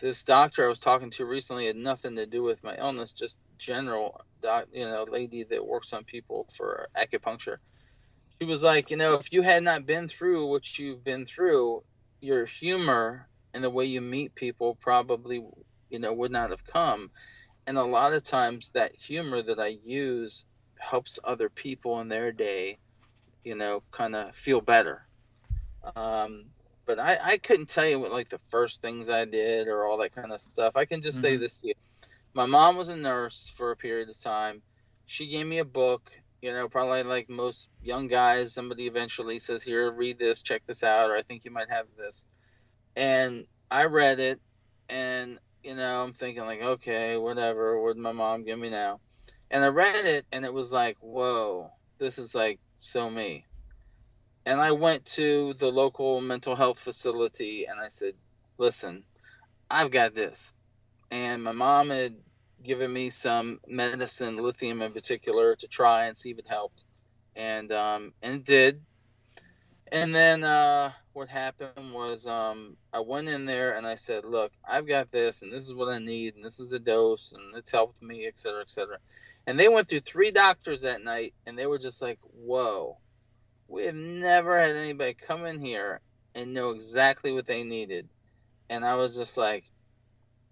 this 0.00 0.24
doctor 0.24 0.64
I 0.64 0.68
was 0.68 0.80
talking 0.80 1.10
to 1.12 1.24
recently 1.24 1.66
had 1.66 1.76
nothing 1.76 2.16
to 2.16 2.26
do 2.26 2.42
with 2.42 2.62
my 2.64 2.74
illness, 2.76 3.12
just 3.12 3.38
general 3.56 4.20
doc, 4.40 4.66
you 4.72 4.84
know, 4.86 5.04
lady 5.04 5.44
that 5.44 5.66
works 5.66 5.92
on 5.92 6.04
people 6.04 6.48
for 6.54 6.88
acupuncture. 6.96 7.58
She 8.40 8.46
was 8.46 8.64
like, 8.64 8.90
you 8.90 8.96
know, 8.96 9.14
if 9.14 9.32
you 9.32 9.42
had 9.42 9.62
not 9.62 9.86
been 9.86 10.08
through 10.08 10.46
what 10.48 10.78
you've 10.78 11.04
been 11.04 11.26
through, 11.26 11.84
your 12.20 12.46
humor 12.46 13.28
and 13.54 13.62
the 13.64 13.70
way 13.70 13.84
you 13.86 14.00
meet 14.00 14.34
people 14.34 14.76
probably, 14.80 15.36
you 15.90 15.98
know, 16.00 16.12
would 16.12 16.32
not 16.32 16.50
have 16.50 16.64
come. 16.64 17.10
And 17.66 17.78
a 17.78 17.84
lot 17.84 18.14
of 18.14 18.24
times 18.24 18.70
that 18.74 18.94
humor 18.96 19.42
that 19.42 19.60
I 19.60 19.68
use 19.84 20.46
helps 20.78 21.18
other 21.24 21.50
people 21.50 22.00
in 22.00 22.08
their 22.08 22.32
day, 22.32 22.78
you 23.44 23.56
know, 23.56 23.82
kind 23.92 24.16
of 24.16 24.36
feel 24.36 24.60
better. 24.62 25.06
Um, 25.96 26.52
but 26.86 26.98
I, 26.98 27.18
I 27.22 27.38
couldn't 27.38 27.68
tell 27.68 27.86
you 27.86 28.00
what 28.00 28.12
like 28.12 28.28
the 28.28 28.40
first 28.50 28.82
things 28.82 29.08
I 29.10 29.24
did 29.24 29.68
or 29.68 29.84
all 29.86 29.98
that 29.98 30.12
kind 30.12 30.32
of 30.32 30.40
stuff. 30.40 30.72
I 30.76 30.84
can 30.86 31.00
just 31.02 31.20
say 31.20 31.36
Mhm. 31.36 31.38
this 31.38 31.60
to 31.60 31.68
you. 31.68 31.74
My 32.34 32.46
mom 32.46 32.76
was 32.76 32.88
a 32.88 32.96
nurse 32.96 33.52
for 33.56 33.70
a 33.70 33.76
period 33.76 34.08
of 34.08 34.20
time. 34.20 34.62
She 35.06 35.28
gave 35.28 35.46
me 35.46 35.58
a 35.58 35.64
book, 35.64 36.10
you 36.42 36.52
know, 36.52 36.68
probably 36.68 37.02
like 37.02 37.28
most 37.28 37.68
young 37.82 38.06
guys, 38.06 38.54
somebody 38.54 38.86
eventually 38.86 39.38
says, 39.38 39.62
Here, 39.62 39.90
read 39.90 40.18
this, 40.18 40.42
check 40.42 40.62
this 40.66 40.82
out, 40.82 41.10
or 41.10 41.16
I 41.16 41.22
think 41.22 41.44
you 41.44 41.50
might 41.50 41.70
have 41.70 41.86
this. 41.96 42.26
And 42.96 43.46
I 43.70 43.86
read 43.86 44.20
it 44.20 44.40
and 44.88 45.38
you 45.62 45.74
know, 45.74 46.02
I'm 46.02 46.14
thinking 46.14 46.44
like, 46.44 46.62
okay, 46.62 47.18
whatever, 47.18 47.80
what 47.82 47.94
did 47.94 48.02
my 48.02 48.12
mom 48.12 48.44
give 48.44 48.58
me 48.58 48.70
now? 48.70 49.00
And 49.50 49.62
I 49.64 49.68
read 49.68 50.06
it 50.06 50.26
and 50.32 50.44
it 50.44 50.54
was 50.54 50.72
like, 50.72 50.96
whoa, 51.00 51.70
this 51.98 52.18
is 52.18 52.34
like 52.34 52.60
so 52.80 53.10
me 53.10 53.46
and 54.46 54.60
I 54.60 54.72
went 54.72 55.04
to 55.06 55.54
the 55.54 55.70
local 55.70 56.20
mental 56.20 56.56
health 56.56 56.78
facility 56.78 57.66
and 57.66 57.78
I 57.80 57.88
said, 57.88 58.14
"Listen, 58.58 59.04
I've 59.70 59.90
got 59.90 60.14
this." 60.14 60.52
And 61.10 61.42
my 61.42 61.52
mom 61.52 61.90
had 61.90 62.16
given 62.62 62.92
me 62.92 63.10
some 63.10 63.60
medicine, 63.66 64.36
lithium 64.36 64.82
in 64.82 64.92
particular, 64.92 65.56
to 65.56 65.68
try 65.68 66.06
and 66.06 66.16
see 66.16 66.30
if 66.30 66.38
it 66.38 66.46
helped, 66.48 66.84
and 67.36 67.72
um, 67.72 68.12
and 68.22 68.36
it 68.36 68.44
did. 68.44 68.82
And 69.92 70.14
then 70.14 70.44
uh, 70.44 70.92
what 71.14 71.28
happened 71.28 71.92
was 71.92 72.26
um, 72.26 72.76
I 72.92 73.00
went 73.00 73.28
in 73.28 73.44
there 73.46 73.76
and 73.76 73.86
I 73.86 73.96
said, 73.96 74.24
"Look, 74.24 74.52
I've 74.68 74.86
got 74.86 75.10
this, 75.10 75.42
and 75.42 75.52
this 75.52 75.64
is 75.64 75.74
what 75.74 75.92
I 75.92 75.98
need, 75.98 76.36
and 76.36 76.44
this 76.44 76.60
is 76.60 76.70
the 76.70 76.78
dose, 76.78 77.32
and 77.32 77.56
it's 77.56 77.72
helped 77.72 78.00
me, 78.02 78.26
et 78.26 78.38
cetera, 78.38 78.60
et 78.60 78.70
cetera." 78.70 78.98
And 79.46 79.58
they 79.58 79.68
went 79.68 79.88
through 79.88 80.00
three 80.00 80.30
doctors 80.30 80.82
that 80.82 81.02
night, 81.02 81.34
and 81.46 81.58
they 81.58 81.66
were 81.66 81.78
just 81.78 82.02
like, 82.02 82.18
"Whoa." 82.22 82.98
we 83.68 83.86
have 83.86 83.94
never 83.94 84.58
had 84.58 84.76
anybody 84.76 85.14
come 85.14 85.46
in 85.46 85.60
here 85.60 86.00
and 86.34 86.52
know 86.52 86.70
exactly 86.70 87.32
what 87.32 87.46
they 87.46 87.62
needed. 87.62 88.08
And 88.68 88.84
I 88.84 88.96
was 88.96 89.16
just 89.16 89.36
like, 89.36 89.64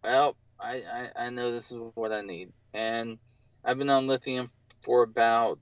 well, 0.05 0.37
I, 0.61 0.83
I, 1.17 1.27
I 1.27 1.31
know 1.31 1.53
this 1.53 1.71
is 1.71 1.79
what 1.95 2.13
I 2.13 2.21
need. 2.21 2.53
And 2.75 3.19
I've 3.65 3.79
been 3.79 3.91
on 3.91 4.07
lithium 4.07 4.51
for 4.83 5.03
about 5.03 5.59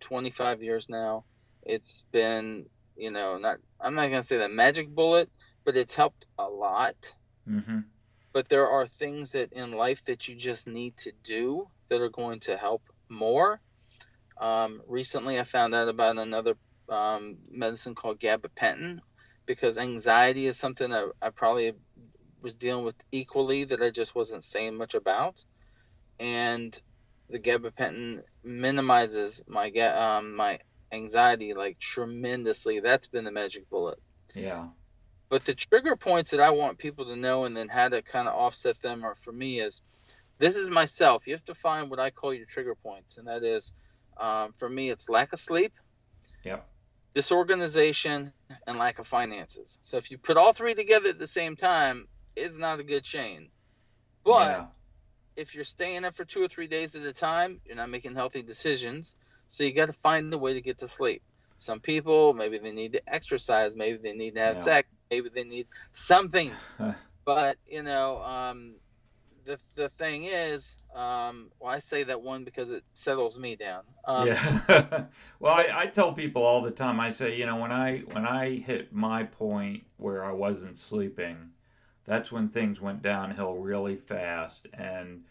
25 0.00 0.62
years 0.62 0.88
now. 0.88 1.24
It's 1.62 2.04
been, 2.12 2.66
you 2.96 3.10
know, 3.10 3.38
not, 3.38 3.56
I'm 3.80 3.94
not 3.94 4.10
going 4.10 4.22
to 4.22 4.26
say 4.26 4.38
the 4.38 4.48
magic 4.48 4.88
bullet, 4.88 5.30
but 5.64 5.76
it's 5.76 5.94
helped 5.94 6.26
a 6.38 6.48
lot. 6.48 7.14
Mm-hmm. 7.48 7.80
But 8.32 8.48
there 8.48 8.68
are 8.68 8.86
things 8.86 9.32
that 9.32 9.52
in 9.52 9.72
life 9.72 10.04
that 10.04 10.28
you 10.28 10.36
just 10.36 10.66
need 10.66 10.96
to 10.98 11.12
do 11.24 11.68
that 11.88 12.00
are 12.00 12.10
going 12.10 12.40
to 12.40 12.56
help 12.56 12.82
more. 13.08 13.60
Um, 14.40 14.80
recently, 14.86 15.38
I 15.38 15.44
found 15.44 15.74
out 15.74 15.88
about 15.88 16.16
another 16.16 16.54
um, 16.88 17.36
medicine 17.50 17.94
called 17.94 18.20
gabapentin 18.20 19.00
because 19.46 19.78
anxiety 19.78 20.46
is 20.46 20.56
something 20.56 20.92
I, 20.92 21.08
I 21.20 21.30
probably 21.30 21.72
was 22.42 22.54
dealing 22.54 22.84
with 22.84 22.96
equally 23.12 23.64
that 23.64 23.82
I 23.82 23.90
just 23.90 24.14
wasn't 24.14 24.44
saying 24.44 24.76
much 24.76 24.94
about. 24.94 25.44
And 26.18 26.78
the 27.28 27.38
gabapentin 27.38 28.22
minimizes 28.44 29.42
my 29.46 29.68
um, 29.70 30.34
my 30.36 30.58
anxiety 30.92 31.54
like 31.54 31.78
tremendously. 31.78 32.80
That's 32.80 33.08
been 33.08 33.24
the 33.24 33.32
magic 33.32 33.68
bullet. 33.70 33.98
Yeah. 34.34 34.68
But 35.30 35.42
the 35.42 35.54
trigger 35.54 35.96
points 35.96 36.32
that 36.32 36.40
I 36.40 36.50
want 36.50 36.78
people 36.78 37.06
to 37.06 37.16
know 37.16 37.44
and 37.44 37.56
then 37.56 37.68
how 37.68 37.88
to 37.88 38.02
kind 38.02 38.26
of 38.26 38.34
offset 38.34 38.80
them 38.80 39.04
are 39.04 39.14
for 39.14 39.32
me 39.32 39.60
is 39.60 39.80
this 40.40 40.56
is 40.56 40.70
myself. 40.70 41.26
You 41.26 41.34
have 41.34 41.44
to 41.44 41.54
find 41.54 41.88
what 41.90 42.00
I 42.00 42.10
call 42.10 42.34
your 42.34 42.46
trigger 42.46 42.74
points, 42.74 43.16
and 43.16 43.28
that 43.28 43.44
is 43.44 43.72
um, 44.20 44.52
for 44.58 44.68
me, 44.68 44.90
it's 44.90 45.08
lack 45.08 45.32
of 45.32 45.40
sleep, 45.40 45.72
Yep. 46.44 46.66
disorganization, 47.14 48.32
and 48.66 48.78
lack 48.78 48.98
of 48.98 49.06
finances. 49.06 49.78
So 49.80 49.96
if 49.96 50.10
you 50.10 50.18
put 50.18 50.36
all 50.36 50.52
three 50.52 50.74
together 50.74 51.08
at 51.08 51.18
the 51.18 51.26
same 51.26 51.56
time, 51.56 52.06
it's 52.36 52.56
not 52.56 52.80
a 52.80 52.84
good 52.84 53.04
chain. 53.04 53.48
But 54.24 54.40
yeah. 54.42 54.66
if 55.36 55.54
you're 55.54 55.64
staying 55.64 56.04
up 56.04 56.14
for 56.14 56.24
two 56.24 56.42
or 56.42 56.48
three 56.48 56.66
days 56.66 56.96
at 56.96 57.02
a 57.02 57.12
time, 57.12 57.60
you're 57.64 57.76
not 57.76 57.90
making 57.90 58.14
healthy 58.14 58.42
decisions. 58.42 59.16
So 59.48 59.64
you 59.64 59.72
got 59.72 59.86
to 59.86 59.92
find 59.92 60.32
a 60.32 60.38
way 60.38 60.54
to 60.54 60.60
get 60.60 60.78
to 60.78 60.88
sleep. 60.88 61.22
Some 61.58 61.80
people, 61.80 62.32
maybe 62.32 62.58
they 62.58 62.72
need 62.72 62.92
to 62.92 63.02
exercise, 63.06 63.76
maybe 63.76 63.98
they 64.02 64.14
need 64.14 64.34
to 64.36 64.40
have 64.40 64.56
Yeah. 64.56 64.62
sex, 64.62 64.88
maybe 65.10 65.28
they 65.28 65.44
need 65.44 65.66
something. 65.92 66.50
but 67.24 67.56
you 67.66 67.82
know, 67.82 68.22
um, 68.22 68.76
the 69.44 69.58
the 69.74 69.88
thing 69.88 70.24
is, 70.24 70.76
um, 70.94 71.50
well, 71.58 71.72
I 71.72 71.78
say 71.78 72.04
that 72.04 72.22
one 72.22 72.44
because 72.44 72.70
it 72.70 72.84
settles 72.94 73.38
me 73.38 73.56
down. 73.56 73.82
Um, 74.04 74.28
yeah. 74.28 75.04
well, 75.40 75.54
I, 75.54 75.68
I 75.74 75.86
tell 75.86 76.12
people 76.12 76.42
all 76.42 76.62
the 76.62 76.70
time. 76.70 77.00
I 77.00 77.10
say, 77.10 77.36
you 77.36 77.46
know, 77.46 77.56
when 77.56 77.72
I 77.72 77.98
when 78.12 78.26
I 78.26 78.56
hit 78.56 78.92
my 78.92 79.24
point 79.24 79.84
where 79.96 80.24
I 80.24 80.32
wasn't 80.32 80.76
sleeping, 80.76 81.50
that's 82.04 82.32
when 82.32 82.48
things 82.48 82.80
went 82.80 83.02
downhill 83.02 83.54
really 83.54 83.96
fast. 83.96 84.66
And 84.72 85.24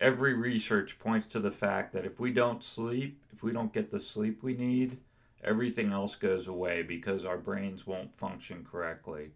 every 0.00 0.34
research 0.34 0.98
points 0.98 1.26
to 1.28 1.40
the 1.40 1.50
fact 1.50 1.92
that 1.92 2.06
if 2.06 2.20
we 2.20 2.32
don't 2.32 2.62
sleep, 2.62 3.22
if 3.32 3.42
we 3.42 3.52
don't 3.52 3.72
get 3.72 3.90
the 3.90 4.00
sleep 4.00 4.42
we 4.42 4.54
need, 4.54 4.98
everything 5.42 5.92
else 5.92 6.14
goes 6.14 6.46
away 6.46 6.82
because 6.82 7.24
our 7.24 7.38
brains 7.38 7.86
won't 7.86 8.16
function 8.16 8.66
correctly. 8.70 9.30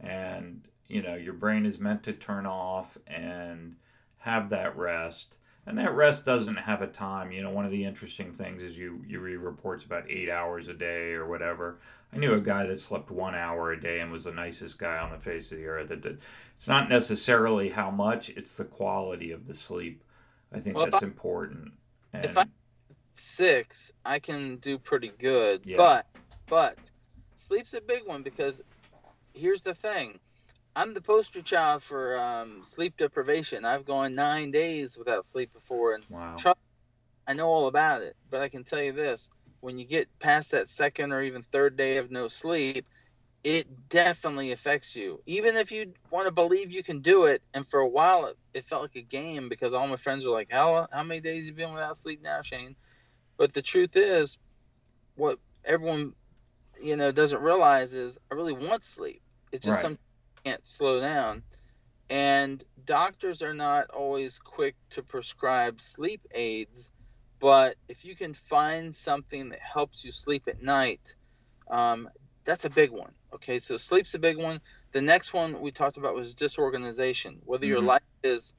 And 0.00 0.62
you 0.88 1.02
know, 1.02 1.14
your 1.14 1.32
brain 1.32 1.64
is 1.64 1.78
meant 1.78 2.02
to 2.02 2.12
turn 2.12 2.44
off 2.44 2.98
and 3.06 3.76
have 4.18 4.50
that 4.50 4.76
rest. 4.76 5.36
And 5.66 5.78
that 5.78 5.94
rest 5.94 6.24
doesn't 6.24 6.56
have 6.56 6.82
a 6.82 6.86
time. 6.86 7.30
You 7.30 7.42
know, 7.42 7.50
one 7.50 7.64
of 7.64 7.70
the 7.70 7.84
interesting 7.84 8.32
things 8.32 8.62
is 8.62 8.76
you 8.76 9.02
you 9.06 9.20
read 9.20 9.36
reports 9.36 9.84
about 9.84 10.10
eight 10.10 10.28
hours 10.28 10.68
a 10.68 10.74
day 10.74 11.12
or 11.12 11.26
whatever. 11.26 11.78
I 12.12 12.18
knew 12.18 12.34
a 12.34 12.40
guy 12.40 12.66
that 12.66 12.80
slept 12.80 13.10
one 13.10 13.34
hour 13.34 13.72
a 13.72 13.80
day 13.80 14.00
and 14.00 14.12
was 14.12 14.24
the 14.24 14.32
nicest 14.32 14.78
guy 14.78 14.98
on 14.98 15.10
the 15.10 15.18
face 15.18 15.50
of 15.52 15.58
the 15.58 15.66
earth. 15.66 15.90
It's 15.90 16.68
not 16.68 16.88
necessarily 16.88 17.70
how 17.70 17.90
much; 17.90 18.28
it's 18.30 18.56
the 18.56 18.64
quality 18.64 19.30
of 19.30 19.46
the 19.46 19.54
sleep. 19.54 20.02
I 20.52 20.60
think 20.60 20.76
well, 20.76 20.86
that's 20.86 21.02
I, 21.02 21.06
important. 21.06 21.72
And, 22.12 22.24
if 22.24 22.36
I 22.36 22.44
six, 23.14 23.92
I 24.04 24.18
can 24.18 24.56
do 24.56 24.78
pretty 24.78 25.12
good. 25.18 25.62
Yeah. 25.64 25.76
But 25.76 26.06
but 26.48 26.90
sleep's 27.36 27.74
a 27.74 27.80
big 27.80 28.06
one 28.06 28.22
because 28.22 28.62
here's 29.34 29.62
the 29.62 29.74
thing 29.74 30.18
I'm 30.74 30.94
the 30.94 31.02
poster 31.02 31.42
child 31.42 31.82
for 31.82 32.18
um, 32.18 32.64
sleep 32.64 32.96
deprivation. 32.96 33.64
I've 33.64 33.84
gone 33.84 34.14
nine 34.14 34.50
days 34.50 34.96
without 34.96 35.24
sleep 35.24 35.52
before, 35.52 35.94
and 35.94 36.04
wow. 36.10 36.36
I 37.26 37.34
know 37.34 37.48
all 37.48 37.66
about 37.68 38.02
it. 38.02 38.14
But 38.30 38.40
I 38.40 38.48
can 38.48 38.64
tell 38.64 38.82
you 38.82 38.92
this: 38.92 39.28
when 39.60 39.78
you 39.78 39.86
get 39.86 40.08
past 40.20 40.52
that 40.52 40.68
second 40.68 41.12
or 41.12 41.22
even 41.22 41.42
third 41.42 41.76
day 41.76 41.98
of 41.98 42.10
no 42.10 42.28
sleep, 42.28 42.86
it 43.44 43.88
definitely 43.88 44.52
affects 44.52 44.96
you. 44.96 45.20
Even 45.26 45.56
if 45.56 45.72
you 45.72 45.92
want 46.10 46.26
to 46.26 46.32
believe 46.32 46.72
you 46.72 46.82
can 46.82 47.00
do 47.00 47.24
it, 47.24 47.42
and 47.54 47.66
for 47.66 47.80
a 47.80 47.88
while 47.88 48.26
it, 48.26 48.36
it 48.54 48.64
felt 48.64 48.82
like 48.82 48.96
a 48.96 49.02
game 49.02 49.48
because 49.48 49.74
all 49.74 49.86
my 49.88 49.96
friends 49.96 50.24
were 50.24 50.32
like, 50.32 50.52
"How 50.52 50.88
how 50.92 51.04
many 51.04 51.20
days 51.20 51.48
you 51.48 51.54
been 51.54 51.74
without 51.74 51.96
sleep 51.98 52.20
now, 52.22 52.42
Shane?" 52.42 52.76
But 53.38 53.52
the 53.52 53.62
truth 53.62 53.96
is, 53.96 54.38
what 55.16 55.38
everyone 55.64 56.14
you 56.82 56.96
know 56.96 57.12
doesn't 57.12 57.42
realize 57.42 57.94
is 57.94 58.18
I 58.30 58.34
really 58.36 58.54
want 58.54 58.84
sleep. 58.84 59.22
It's 59.52 59.66
just 59.66 59.80
right. 59.82 59.82
some 59.82 59.98
can't 60.44 60.66
slow 60.66 61.00
down. 61.00 61.42
And 62.10 62.62
doctors 62.84 63.42
are 63.42 63.54
not 63.54 63.90
always 63.90 64.38
quick 64.38 64.76
to 64.90 65.02
prescribe 65.02 65.80
sleep 65.80 66.20
aids, 66.34 66.90
but 67.38 67.76
if 67.88 68.04
you 68.04 68.14
can 68.14 68.34
find 68.34 68.94
something 68.94 69.50
that 69.50 69.60
helps 69.60 70.04
you 70.04 70.12
sleep 70.12 70.44
at 70.46 70.62
night, 70.62 71.16
um, 71.70 72.08
that's 72.44 72.64
a 72.64 72.70
big 72.70 72.90
one. 72.90 73.12
Okay, 73.34 73.58
so 73.58 73.76
sleep's 73.76 74.14
a 74.14 74.18
big 74.18 74.36
one. 74.36 74.60
The 74.92 75.00
next 75.00 75.32
one 75.32 75.60
we 75.60 75.70
talked 75.70 75.96
about 75.96 76.14
was 76.14 76.34
disorganization. 76.34 77.40
Whether 77.44 77.64
mm-hmm. 77.64 77.72
your 77.72 77.82
life 77.82 78.02
is, 78.22 78.52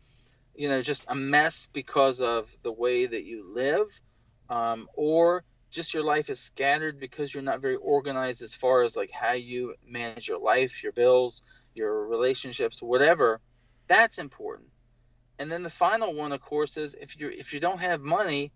you 0.55 0.67
know, 0.67 0.81
just 0.81 1.05
a 1.07 1.15
mess 1.15 1.69
because 1.71 2.21
of 2.21 2.51
the 2.63 2.71
way 2.71 3.05
that 3.05 3.23
you 3.23 3.53
live, 3.53 4.01
um, 4.49 4.87
or 4.95 5.43
just 5.69 5.93
your 5.93 6.03
life 6.03 6.29
is 6.29 6.39
scattered 6.39 6.99
because 6.99 7.33
you're 7.33 7.43
not 7.43 7.61
very 7.61 7.75
organized 7.75 8.41
as 8.41 8.53
far 8.53 8.83
as 8.83 8.95
like 8.95 9.11
how 9.11 9.33
you 9.33 9.75
manage 9.85 10.27
your 10.27 10.39
life, 10.39 10.83
your 10.83 10.91
bills, 10.91 11.41
your 11.75 12.07
relationships, 12.07 12.81
whatever, 12.81 13.39
that's 13.87 14.17
important. 14.17 14.69
And 15.39 15.51
then 15.51 15.63
the 15.63 15.69
final 15.69 16.13
one, 16.13 16.31
of 16.31 16.41
course, 16.41 16.77
is 16.77 16.93
if 16.93 17.19
you 17.19 17.29
if 17.29 17.53
you 17.53 17.59
don't 17.59 17.81
have 17.81 18.01
money, 18.01 18.51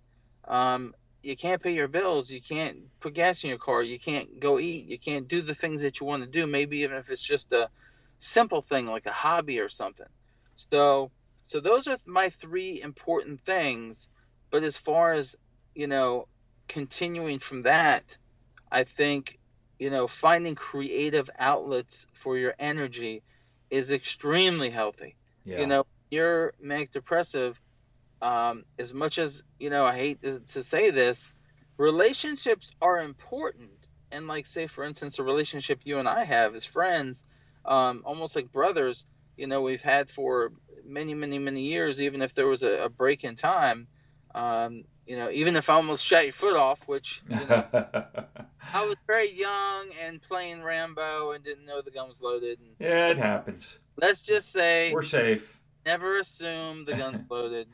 um, 0.47 0.93
you 1.23 1.35
can't 1.35 1.61
pay 1.61 1.73
your 1.73 1.87
bills, 1.87 2.31
you 2.31 2.41
can't 2.41 2.77
put 2.99 3.13
gas 3.13 3.43
in 3.43 3.49
your 3.49 3.57
car, 3.57 3.81
you 3.81 3.99
can't 3.99 4.39
go 4.39 4.59
eat, 4.59 4.85
you 4.85 4.99
can't 4.99 5.27
do 5.27 5.41
the 5.41 5.55
things 5.55 5.81
that 5.81 5.99
you 5.99 6.05
want 6.05 6.23
to 6.23 6.29
do. 6.29 6.45
Maybe 6.45 6.79
even 6.79 6.97
if 6.97 7.09
it's 7.09 7.25
just 7.25 7.51
a 7.51 7.69
simple 8.19 8.61
thing 8.61 8.87
like 8.87 9.05
a 9.05 9.11
hobby 9.11 9.59
or 9.59 9.69
something. 9.69 10.07
So 10.55 11.11
so 11.43 11.59
those 11.59 11.87
are 11.87 11.97
my 12.05 12.29
three 12.29 12.81
important 12.81 13.41
things. 13.41 14.07
But 14.49 14.63
as 14.63 14.77
far 14.77 15.13
as 15.13 15.35
you 15.75 15.87
know, 15.87 16.27
continuing 16.67 17.39
from 17.39 17.63
that, 17.63 18.17
I 18.71 18.83
think 18.83 19.36
you 19.79 19.89
know, 19.89 20.07
finding 20.07 20.55
creative 20.55 21.29
outlets 21.37 22.07
for 22.13 22.37
your 22.37 22.55
energy 22.57 23.23
is 23.69 23.91
extremely 23.91 24.69
healthy. 24.69 25.15
Yeah. 25.43 25.59
You 25.59 25.67
know, 25.67 25.85
you're 26.09 26.53
manic 26.61 26.91
depressive. 26.91 27.59
Um, 28.21 28.65
as 28.79 28.93
much 28.93 29.19
as 29.19 29.43
you 29.59 29.69
know, 29.69 29.85
I 29.85 29.95
hate 29.95 30.21
to, 30.23 30.39
to 30.39 30.63
say 30.63 30.89
this, 30.89 31.35
relationships 31.77 32.73
are 32.81 32.99
important. 32.99 33.69
And 34.11 34.27
like, 34.27 34.45
say, 34.45 34.67
for 34.67 34.83
instance, 34.83 35.19
a 35.19 35.23
relationship 35.23 35.81
you 35.83 35.99
and 35.99 36.07
I 36.07 36.23
have 36.23 36.55
as 36.55 36.63
friends, 36.63 37.25
um, 37.65 38.03
almost 38.05 38.35
like 38.35 38.51
brothers. 38.51 39.05
You 39.35 39.47
know, 39.47 39.61
we've 39.61 39.81
had 39.81 40.09
for 40.09 40.51
many, 40.85 41.13
many, 41.13 41.37
many 41.37 41.63
years. 41.63 42.01
Even 42.01 42.21
if 42.21 42.33
there 42.33 42.47
was 42.47 42.63
a, 42.63 42.85
a 42.85 42.89
break 42.89 43.23
in 43.23 43.35
time, 43.35 43.87
um, 44.35 44.83
you 45.05 45.15
know, 45.15 45.29
even 45.31 45.55
if 45.55 45.69
I 45.69 45.75
almost 45.75 46.05
shot 46.05 46.23
your 46.23 46.33
foot 46.33 46.57
off, 46.57 46.87
which 46.87 47.21
you 47.29 47.35
know, 47.35 47.65
I 48.73 48.85
was 48.85 48.95
very 49.07 49.31
young 49.31 49.89
and 50.03 50.21
playing 50.21 50.63
Rambo 50.63 51.31
and 51.31 51.43
didn't 51.43 51.65
know 51.65 51.81
the 51.81 51.91
gun 51.91 52.09
was 52.09 52.21
loaded. 52.21 52.59
And, 52.59 52.69
yeah, 52.79 53.09
it 53.09 53.17
happens. 53.17 53.77
Let's 53.99 54.21
just 54.21 54.51
say 54.51 54.91
we're 54.93 55.03
safe. 55.03 55.59
Never 55.85 56.19
assume 56.19 56.85
the 56.85 56.93
gun's 56.93 57.23
loaded 57.29 57.67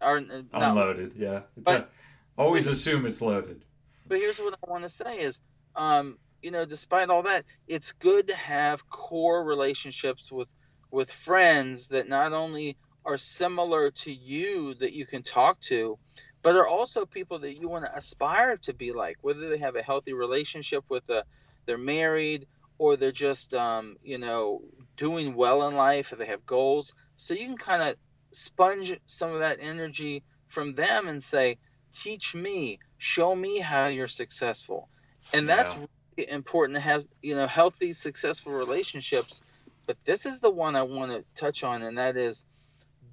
or 0.00 0.18
uh, 0.18 0.42
unloaded. 0.52 1.12
Yeah, 1.16 1.42
but, 1.56 1.90
a, 2.36 2.40
always 2.40 2.66
assume 2.66 3.06
it's 3.06 3.22
loaded. 3.22 3.64
But 4.06 4.18
here's 4.18 4.38
what 4.38 4.54
I 4.54 4.70
want 4.70 4.84
to 4.84 4.90
say: 4.90 5.18
is 5.18 5.40
um, 5.74 6.18
you 6.42 6.50
know, 6.50 6.66
despite 6.66 7.08
all 7.08 7.22
that, 7.22 7.46
it's 7.66 7.92
good 7.92 8.28
to 8.28 8.36
have 8.36 8.88
core 8.90 9.42
relationships 9.42 10.30
with 10.30 10.50
with 10.90 11.10
friends 11.10 11.88
that 11.88 12.08
not 12.08 12.32
only 12.32 12.76
are 13.04 13.18
similar 13.18 13.90
to 13.90 14.12
you 14.12 14.74
that 14.74 14.92
you 14.92 15.06
can 15.06 15.22
talk 15.22 15.60
to, 15.60 15.98
but 16.42 16.56
are 16.56 16.66
also 16.66 17.06
people 17.06 17.38
that 17.40 17.60
you 17.60 17.68
want 17.68 17.84
to 17.84 17.96
aspire 17.96 18.56
to 18.58 18.72
be 18.72 18.92
like, 18.92 19.18
whether 19.22 19.48
they 19.48 19.58
have 19.58 19.76
a 19.76 19.82
healthy 19.82 20.12
relationship 20.12 20.84
with 20.88 21.08
a, 21.10 21.24
they're 21.66 21.78
married 21.78 22.46
or 22.78 22.96
they're 22.96 23.12
just, 23.12 23.54
um, 23.54 23.96
you 24.02 24.18
know, 24.18 24.62
doing 24.96 25.34
well 25.34 25.68
in 25.68 25.74
life 25.74 26.12
or 26.12 26.16
they 26.16 26.26
have 26.26 26.44
goals. 26.46 26.94
So 27.16 27.34
you 27.34 27.46
can 27.46 27.56
kind 27.56 27.82
of 27.82 27.96
sponge 28.32 28.98
some 29.06 29.32
of 29.32 29.40
that 29.40 29.58
energy 29.60 30.22
from 30.48 30.74
them 30.74 31.08
and 31.08 31.22
say, 31.22 31.58
teach 31.92 32.34
me, 32.34 32.78
show 32.98 33.34
me 33.34 33.60
how 33.60 33.86
you're 33.86 34.08
successful. 34.08 34.88
And 35.32 35.48
that's 35.48 35.74
yeah. 35.74 35.86
really 36.16 36.30
important 36.30 36.76
to 36.76 36.82
have, 36.82 37.04
you 37.22 37.36
know, 37.36 37.46
healthy, 37.46 37.92
successful 37.92 38.52
relationships. 38.52 39.42
But 39.86 39.96
this 40.04 40.26
is 40.26 40.40
the 40.40 40.50
one 40.50 40.76
I 40.76 40.82
want 40.82 41.12
to 41.12 41.24
touch 41.34 41.62
on, 41.62 41.82
and 41.82 41.98
that 41.98 42.16
is 42.16 42.46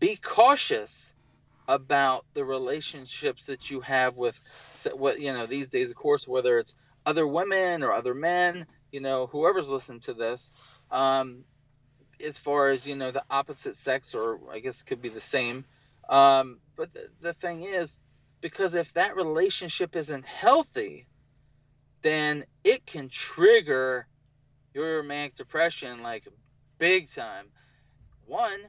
be 0.01 0.17
cautious 0.17 1.15
about 1.67 2.25
the 2.33 2.43
relationships 2.43 3.45
that 3.45 3.69
you 3.69 3.79
have 3.81 4.17
with 4.17 4.41
what 4.93 5.21
you 5.21 5.31
know 5.31 5.45
these 5.45 5.69
days 5.69 5.91
of 5.91 5.95
course 5.95 6.27
whether 6.27 6.59
it's 6.59 6.75
other 7.05 7.25
women 7.25 7.83
or 7.83 7.93
other 7.93 8.13
men 8.13 8.65
you 8.91 8.99
know 8.99 9.27
whoever's 9.27 9.69
listening 9.69 10.01
to 10.01 10.13
this 10.13 10.85
um, 10.91 11.45
as 12.25 12.37
far 12.39 12.69
as 12.71 12.85
you 12.85 12.95
know 12.95 13.11
the 13.11 13.23
opposite 13.29 13.75
sex 13.75 14.13
or 14.15 14.39
i 14.51 14.59
guess 14.59 14.81
it 14.81 14.85
could 14.85 15.01
be 15.01 15.09
the 15.09 15.21
same. 15.21 15.63
Um, 16.09 16.59
but 16.75 16.91
the, 16.93 17.07
the 17.21 17.33
thing 17.33 17.61
is 17.61 17.99
because 18.41 18.73
if 18.73 18.91
that 18.93 19.15
relationship 19.15 19.95
isn't 19.95 20.25
healthy 20.25 21.07
then 22.01 22.43
it 22.63 22.85
can 22.85 23.07
trigger 23.07 24.07
your 24.73 25.03
manic 25.03 25.35
depression 25.35 26.01
like 26.01 26.27
big 26.79 27.09
time. 27.09 27.45
One 28.25 28.59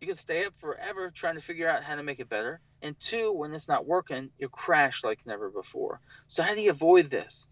you 0.00 0.06
can 0.06 0.16
stay 0.16 0.44
up 0.44 0.54
forever 0.58 1.10
trying 1.10 1.34
to 1.34 1.40
figure 1.40 1.68
out 1.68 1.82
how 1.82 1.96
to 1.96 2.02
make 2.02 2.20
it 2.20 2.28
better. 2.28 2.60
And 2.82 2.98
two, 3.00 3.32
when 3.32 3.52
it's 3.54 3.68
not 3.68 3.86
working, 3.86 4.30
you 4.38 4.48
crash 4.48 5.02
like 5.02 5.20
never 5.26 5.50
before. 5.50 6.00
So 6.28 6.42
how 6.42 6.54
do 6.54 6.60
you 6.60 6.70
avoid 6.70 7.10
this? 7.10 7.48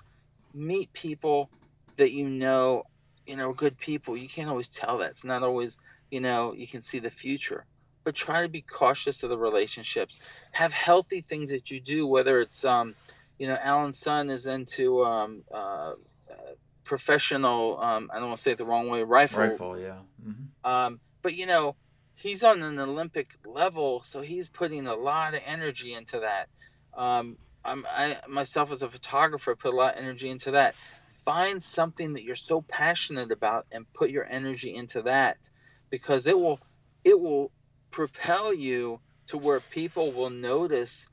Meet 0.54 0.92
people 0.92 1.50
that 1.96 2.12
you 2.12 2.28
know, 2.28 2.84
you 3.26 3.36
know, 3.36 3.52
good 3.52 3.76
people. 3.78 4.16
You 4.16 4.28
can't 4.28 4.48
always 4.48 4.68
tell 4.68 4.98
that. 4.98 5.10
It's 5.10 5.24
not 5.24 5.42
always, 5.42 5.78
you 6.10 6.20
know, 6.20 6.54
you 6.54 6.68
can 6.68 6.82
see 6.82 7.00
the 7.00 7.10
future. 7.10 7.66
But 8.04 8.14
try 8.14 8.42
to 8.44 8.48
be 8.48 8.62
cautious 8.62 9.24
of 9.24 9.30
the 9.30 9.38
relationships. 9.38 10.20
Have 10.52 10.72
healthy 10.72 11.22
things 11.22 11.50
that 11.50 11.72
you 11.72 11.80
do, 11.80 12.06
whether 12.06 12.40
it's 12.40 12.64
um, 12.64 12.94
you 13.38 13.48
know, 13.48 13.58
Alan's 13.60 13.98
son 13.98 14.30
is 14.30 14.46
into 14.46 15.04
um 15.04 15.42
uh, 15.52 15.92
uh 16.30 16.54
professional 16.84 17.80
um 17.82 18.10
I 18.12 18.20
don't 18.20 18.28
want 18.28 18.36
to 18.36 18.42
say 18.42 18.52
it 18.52 18.58
the 18.58 18.64
wrong 18.64 18.88
way, 18.88 19.02
rifle. 19.02 19.40
Rifle, 19.40 19.78
yeah. 19.78 19.98
Mm-hmm. 20.24 20.70
Um, 20.70 21.00
but 21.22 21.34
you 21.34 21.46
know, 21.46 21.74
he's 22.16 22.42
on 22.42 22.62
an 22.62 22.78
Olympic 22.78 23.34
level, 23.46 24.02
so 24.02 24.20
he's 24.20 24.48
putting 24.48 24.86
a 24.86 24.94
lot 24.94 25.34
of 25.34 25.40
energy 25.46 25.94
into 25.94 26.20
that. 26.20 26.48
Um, 26.96 27.36
I'm, 27.64 27.86
I 27.88 28.16
myself 28.28 28.72
as 28.72 28.82
a 28.82 28.88
photographer 28.88 29.54
put 29.54 29.72
a 29.72 29.76
lot 29.76 29.94
of 29.94 30.02
energy 30.02 30.30
into 30.30 30.52
that. 30.52 30.74
Find 30.74 31.62
something 31.62 32.14
that 32.14 32.24
you're 32.24 32.34
so 32.34 32.62
passionate 32.62 33.32
about 33.32 33.66
and 33.70 33.90
put 33.92 34.10
your 34.10 34.26
energy 34.28 34.74
into 34.74 35.02
that, 35.02 35.50
because 35.90 36.26
it 36.26 36.38
will 36.38 36.58
it 37.04 37.20
will 37.20 37.52
propel 37.90 38.52
you 38.54 39.00
to 39.28 39.38
where 39.38 39.60
people 39.60 40.12
will 40.12 40.30
notice 40.30 41.06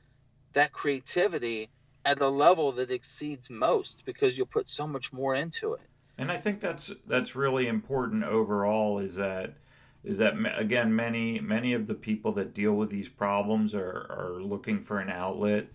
that 0.54 0.72
creativity 0.72 1.70
at 2.06 2.22
a 2.22 2.28
level 2.28 2.74
that 2.74 2.92
exceeds 2.92 3.50
most 3.50 4.06
because 4.06 4.38
you'll 4.38 4.46
put 4.46 4.68
so 4.70 4.86
much 4.86 5.12
more 5.12 5.34
into 5.36 5.74
it. 5.74 5.82
And 6.18 6.32
I 6.32 6.38
think 6.38 6.60
that's 6.60 6.92
that's 7.08 7.36
really 7.36 7.68
important 7.68 8.24
overall 8.24 9.00
is 9.00 9.16
that 9.16 9.56
is 10.04 10.18
that 10.18 10.34
again 10.58 10.96
many 10.96 11.39
many 11.39 11.74
of 11.74 11.88
the 11.88 11.96
people 11.96 12.32
that 12.34 12.54
deal 12.54 12.74
with 12.74 12.89
these 12.89 13.10
problems 13.10 13.74
are, 13.74 14.08
are 14.10 14.42
looking 14.42 14.80
for 14.80 15.00
an 15.00 15.10
outlet 15.10 15.68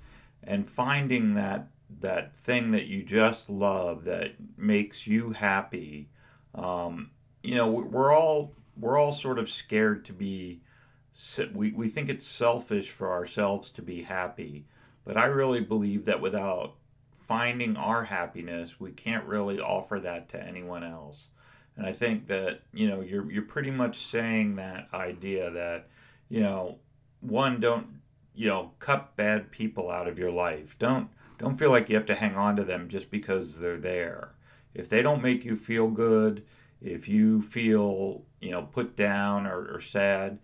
and 0.42 0.68
finding 0.68 1.34
that 1.34 1.68
that 2.00 2.36
thing 2.36 2.70
that 2.72 2.86
you 2.86 3.02
just 3.02 3.48
love 3.48 4.04
that 4.04 4.32
makes 4.56 5.06
you 5.06 5.30
happy 5.30 6.08
um, 6.54 7.10
you 7.42 7.54
know 7.54 7.68
we're 7.68 8.14
all 8.14 8.52
we're 8.76 8.98
all 8.98 9.12
sort 9.12 9.38
of 9.38 9.48
scared 9.48 10.04
to 10.04 10.12
be 10.12 10.60
we, 11.52 11.72
we 11.72 11.88
think 11.88 12.08
it's 12.08 12.26
selfish 12.26 12.90
for 12.90 13.12
ourselves 13.12 13.70
to 13.70 13.82
be 13.82 14.02
happy. 14.02 14.66
But 15.04 15.16
I 15.16 15.26
really 15.26 15.60
believe 15.60 16.04
that 16.04 16.20
without 16.20 16.74
finding 17.16 17.76
our 17.76 18.04
happiness, 18.04 18.78
we 18.78 18.92
can't 18.92 19.24
really 19.24 19.58
offer 19.58 19.98
that 20.00 20.28
to 20.30 20.42
anyone 20.42 20.84
else. 20.84 21.28
And 21.78 21.86
I 21.86 21.92
think 21.92 22.26
that, 22.26 22.60
you 22.74 22.88
know, 22.88 23.00
you're 23.00 23.30
you're 23.30 23.42
pretty 23.42 23.70
much 23.70 23.98
saying 23.98 24.56
that 24.56 24.88
idea 24.92 25.48
that, 25.52 25.86
you 26.28 26.40
know, 26.40 26.78
one 27.20 27.60
don't, 27.60 27.86
you 28.34 28.48
know, 28.48 28.72
cut 28.80 29.16
bad 29.16 29.52
people 29.52 29.88
out 29.90 30.08
of 30.08 30.18
your 30.18 30.32
life. 30.32 30.76
Don't 30.80 31.08
don't 31.38 31.56
feel 31.56 31.70
like 31.70 31.88
you 31.88 31.94
have 31.94 32.06
to 32.06 32.16
hang 32.16 32.34
on 32.34 32.56
to 32.56 32.64
them 32.64 32.88
just 32.88 33.10
because 33.12 33.60
they're 33.60 33.78
there. 33.78 34.32
If 34.74 34.88
they 34.88 35.02
don't 35.02 35.22
make 35.22 35.44
you 35.44 35.54
feel 35.56 35.88
good, 35.88 36.44
if 36.82 37.08
you 37.08 37.40
feel, 37.42 38.24
you 38.40 38.50
know, 38.50 38.62
put 38.62 38.96
down 38.96 39.46
or, 39.46 39.76
or 39.76 39.80
sad, 39.80 40.38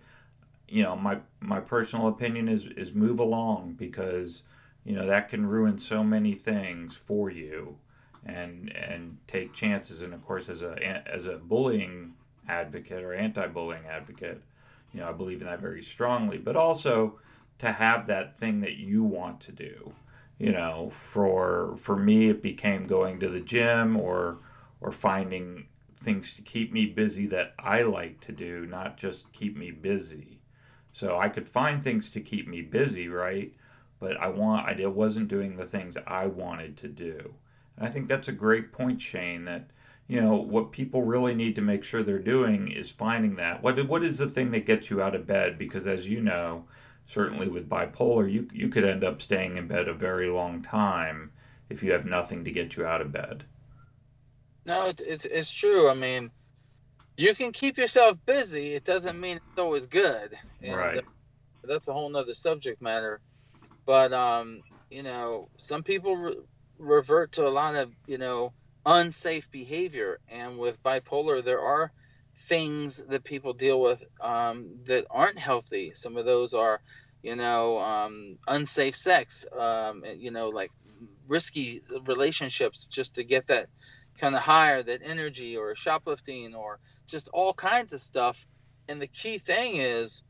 you 0.69 0.85
know, 0.85 0.95
my 0.95 1.19
my 1.41 1.59
personal 1.59 2.07
opinion 2.09 2.49
is 2.49 2.67
is 2.67 2.95
move 2.95 3.19
along 3.19 3.75
because 3.75 4.43
you 4.85 4.95
know 4.95 5.07
that 5.07 5.29
can 5.31 5.47
ruin 5.47 5.79
so 5.79 6.05
many 6.05 6.35
things 6.35 6.95
for 6.95 7.29
you 7.29 7.77
and 8.27 8.75
and 8.75 9.19
take 9.27 9.53
chances 9.53 10.03
and 10.03 10.15
of 10.15 10.25
course 10.25 10.49
as 10.49 10.63
a 10.63 10.75
as 11.07 11.27
a 11.27 11.37
bullying 11.37 12.15
advocate 12.49 13.03
or 13.03 13.15
anti-bullying 13.15 13.87
advocate 13.87 14.41
you 14.93 15.01
know 15.01 15.09
I 15.09 15.13
believe 15.13 15.41
in 15.41 15.47
that 15.47 15.61
very 15.61 15.83
strongly 15.83 16.39
but 16.39 16.57
also 16.57 17.19
to 17.59 17.73
have 17.73 18.07
that 18.07 18.39
thing 18.39 18.61
that 18.61 18.77
you 18.77 19.03
want 19.03 19.41
to 19.43 19.53
do 19.53 19.93
you 20.39 20.53
know 20.53 20.91
for 20.91 21.77
for 21.79 21.97
me 21.97 22.29
it 22.31 22.43
became 22.43 22.87
going 22.87 23.21
to 23.21 23.29
the 23.29 23.41
gym 23.41 23.97
or 23.97 24.39
or 24.81 24.93
finding 24.93 25.67
things 25.95 26.35
to 26.35 26.43
keep 26.43 26.73
me 26.73 26.87
busy 26.87 27.27
that 27.27 27.55
I 27.59 27.83
like 27.83 28.21
to 28.23 28.33
do 28.33 28.67
not 28.67 28.97
just 28.97 29.33
keep 29.33 29.57
me 29.57 29.71
busy 29.71 30.35
so 30.95 31.19
I 31.19 31.29
could 31.29 31.49
find 31.49 31.83
things 31.83 32.09
to 32.11 32.21
keep 32.21 32.47
me 32.47 32.63
busy, 32.63 33.09
right? 33.09 33.53
But 33.99 34.17
I 34.17 34.29
want 34.29 34.69
I 34.69 34.87
wasn't 34.87 35.29
doing 35.29 35.57
the 35.57 35.67
things 35.67 35.99
I 36.07 36.27
wanted 36.27 36.77
to 36.79 36.89
do. 36.89 37.35
And 37.77 37.87
I 37.87 37.91
think 37.91 38.09
that's 38.09 38.29
a 38.29 38.33
great 38.33 38.73
point, 38.73 39.01
Shane. 39.01 39.45
That 39.45 39.71
you 40.07 40.21
know 40.21 40.37
what 40.37 40.73
people 40.73 41.03
really 41.03 41.35
need 41.35 41.55
to 41.57 41.63
make 41.63 41.85
sure 41.85 42.03
they're 42.03 42.19
doing 42.19 42.71
is 42.71 42.91
finding 42.91 43.37
that. 43.37 43.63
What 43.63 43.87
what 43.89 44.05
is 44.05 44.19
the 44.19 44.29
thing 44.29 44.51
that 44.53 44.67
gets 44.67 44.91
you 44.91 45.03
out 45.03 45.15
of 45.15 45.27
bed? 45.27 45.59
Because 45.59 45.87
as 45.87 46.09
you 46.09 46.21
know, 46.21 46.65
certainly 47.07 47.49
with 47.49 47.69
bipolar, 47.69 48.31
you 48.31 48.49
you 48.53 48.69
could 48.69 48.85
end 48.85 49.05
up 49.05 49.23
staying 49.23 49.57
in 49.57 49.69
bed 49.69 49.89
a 49.89 49.95
very 49.95 50.29
long 50.29 50.63
time 50.63 51.33
if 51.69 51.83
you 51.83 51.93
have 51.93 52.05
nothing 52.05 52.45
to 52.45 52.53
get 52.53 52.77
you 52.77 52.85
out 52.85 53.01
of 53.01 53.13
bed. 53.13 53.45
No, 54.67 54.87
it's 54.87 55.03
it's, 55.03 55.25
it's 55.25 55.51
true. 55.51 55.91
I 55.91 55.95
mean 55.95 56.31
you 57.17 57.35
can 57.35 57.53
keep 57.53 57.79
yourself 57.79 58.19
busy. 58.27 58.75
It 58.75 58.85
doesn't 58.85 59.21
mean 59.21 59.37
it's 59.37 59.59
always 59.59 59.87
good. 59.87 60.37
And, 60.63 60.77
right. 60.77 60.99
Uh, 60.99 61.03
that's 61.63 61.89
a 61.89 61.93
whole 61.93 62.09
nother 62.09 62.35
subject 62.35 62.83
matter. 62.83 63.21
But 63.87 64.13
um, 64.13 64.63
you 64.91 65.03
know, 65.03 65.49
some 65.59 65.83
people 65.83 66.45
revert 66.79 67.33
to 67.33 67.47
a 67.47 67.51
lot 67.51 67.75
of 67.75 67.93
you 68.07 68.19
know 68.19 68.53
unsafe 68.87 69.51
behavior, 69.51 70.19
and 70.29 70.59
with 70.59 70.83
bipolar, 70.83 71.45
there 71.45 71.61
are 71.61 71.93
things 72.37 73.03
that 73.09 73.25
people 73.25 73.53
deal 73.53 73.81
with 73.81 74.03
um, 74.21 74.67
that 74.87 75.07
aren't 75.11 75.39
healthy. 75.39 75.93
Some 75.95 76.17
of 76.17 76.25
those 76.25 76.53
are, 76.55 76.81
you 77.23 77.37
know, 77.37 77.79
um, 77.79 78.39
unsafe 78.47 78.97
sex. 78.97 79.47
Um, 79.59 80.03
you 80.19 80.31
know, 80.31 80.49
like 80.49 80.71
risky 81.29 81.83
relationships 82.07 82.85
just 82.85 83.15
to 83.15 83.25
get 83.25 83.47
that 83.49 83.69
kind 84.19 84.35
of 84.35 84.43
higher, 84.43 84.83
that 84.83 85.01
energy, 85.05 85.57
or 85.57 85.75
shoplifting, 85.75 86.55
or 86.55 86.79
just 87.07 87.29
all 87.33 87.53
kinds 87.53 87.93
of 87.93 88.01
stuff. 88.01 88.47
And 88.89 89.01
the 89.01 89.07
key 89.07 89.39
thing 89.39 89.77
is, 89.77 90.23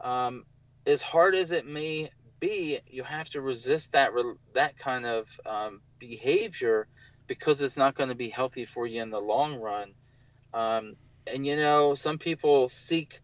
um, 0.00 0.44
as 0.86 1.02
hard 1.02 1.34
as 1.34 1.50
it 1.50 1.66
may 1.66 2.08
be, 2.40 2.78
you 2.86 3.02
have 3.02 3.28
to 3.30 3.40
resist 3.40 3.92
that 3.92 4.12
that 4.54 4.76
kind 4.78 5.04
of 5.04 5.28
um, 5.44 5.80
behavior 5.98 6.88
because 7.26 7.62
it's 7.62 7.76
not 7.76 7.94
going 7.94 8.08
to 8.08 8.14
be 8.14 8.30
healthy 8.30 8.64
for 8.64 8.86
you 8.86 9.02
in 9.02 9.10
the 9.10 9.20
long 9.20 9.56
run. 9.56 9.92
Um, 10.54 10.94
and 11.32 11.46
you 11.46 11.56
know, 11.56 11.94
some 11.94 12.18
people 12.18 12.68
seek 12.68 13.20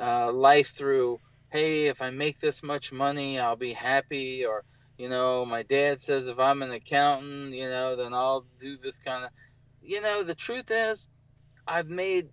uh, 0.00 0.32
life 0.32 0.70
through, 0.76 1.20
hey, 1.50 1.86
if 1.86 2.02
I 2.02 2.10
make 2.10 2.40
this 2.40 2.62
much 2.62 2.92
money, 2.92 3.38
I'll 3.40 3.56
be 3.56 3.72
happy, 3.72 4.46
or 4.46 4.64
you 4.96 5.08
know, 5.08 5.44
my 5.44 5.62
dad 5.64 6.00
says 6.00 6.28
if 6.28 6.38
I'm 6.38 6.62
an 6.62 6.72
accountant, 6.72 7.54
you 7.54 7.68
know, 7.68 7.96
then 7.96 8.14
I'll 8.14 8.44
do 8.60 8.76
this 8.78 8.98
kind 8.98 9.24
of. 9.24 9.30
You 9.82 10.00
know, 10.02 10.22
the 10.22 10.34
truth 10.34 10.70
is, 10.70 11.08
I've 11.66 11.88
made 11.88 12.28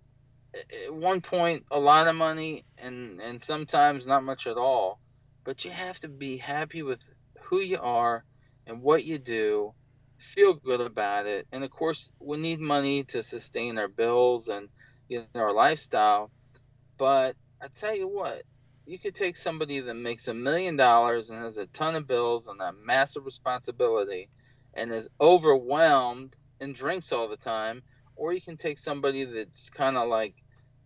at 0.54 0.94
one 0.94 1.20
point 1.20 1.64
a 1.70 1.78
lot 1.78 2.06
of 2.06 2.16
money 2.16 2.64
and 2.78 3.20
and 3.20 3.40
sometimes 3.40 4.06
not 4.06 4.24
much 4.24 4.46
at 4.46 4.56
all 4.56 5.00
but 5.44 5.64
you 5.64 5.70
have 5.70 5.98
to 5.98 6.08
be 6.08 6.36
happy 6.36 6.82
with 6.82 7.04
who 7.42 7.60
you 7.60 7.78
are 7.80 8.24
and 8.66 8.82
what 8.82 9.04
you 9.04 9.18
do 9.18 9.72
feel 10.18 10.54
good 10.54 10.80
about 10.80 11.26
it 11.26 11.46
and 11.52 11.64
of 11.64 11.70
course 11.70 12.10
we 12.20 12.36
need 12.38 12.60
money 12.60 13.04
to 13.04 13.22
sustain 13.22 13.78
our 13.78 13.88
bills 13.88 14.48
and 14.48 14.68
you 15.08 15.20
know 15.34 15.40
our 15.42 15.52
lifestyle 15.52 16.30
but 16.98 17.36
i 17.62 17.68
tell 17.68 17.96
you 17.96 18.08
what 18.08 18.42
you 18.86 18.98
could 18.98 19.14
take 19.14 19.36
somebody 19.36 19.80
that 19.80 19.94
makes 19.94 20.28
a 20.28 20.34
million 20.34 20.76
dollars 20.76 21.30
and 21.30 21.42
has 21.42 21.58
a 21.58 21.66
ton 21.66 21.96
of 21.96 22.06
bills 22.06 22.48
and 22.48 22.60
a 22.60 22.72
massive 22.84 23.24
responsibility 23.24 24.28
and 24.74 24.92
is 24.92 25.08
overwhelmed 25.20 26.36
and 26.60 26.74
drinks 26.74 27.12
all 27.12 27.28
the 27.28 27.36
time 27.36 27.82
or 28.16 28.32
you 28.32 28.40
can 28.40 28.56
take 28.56 28.78
somebody 28.78 29.24
that's 29.24 29.70
kind 29.70 29.96
of 29.96 30.08
like 30.08 30.34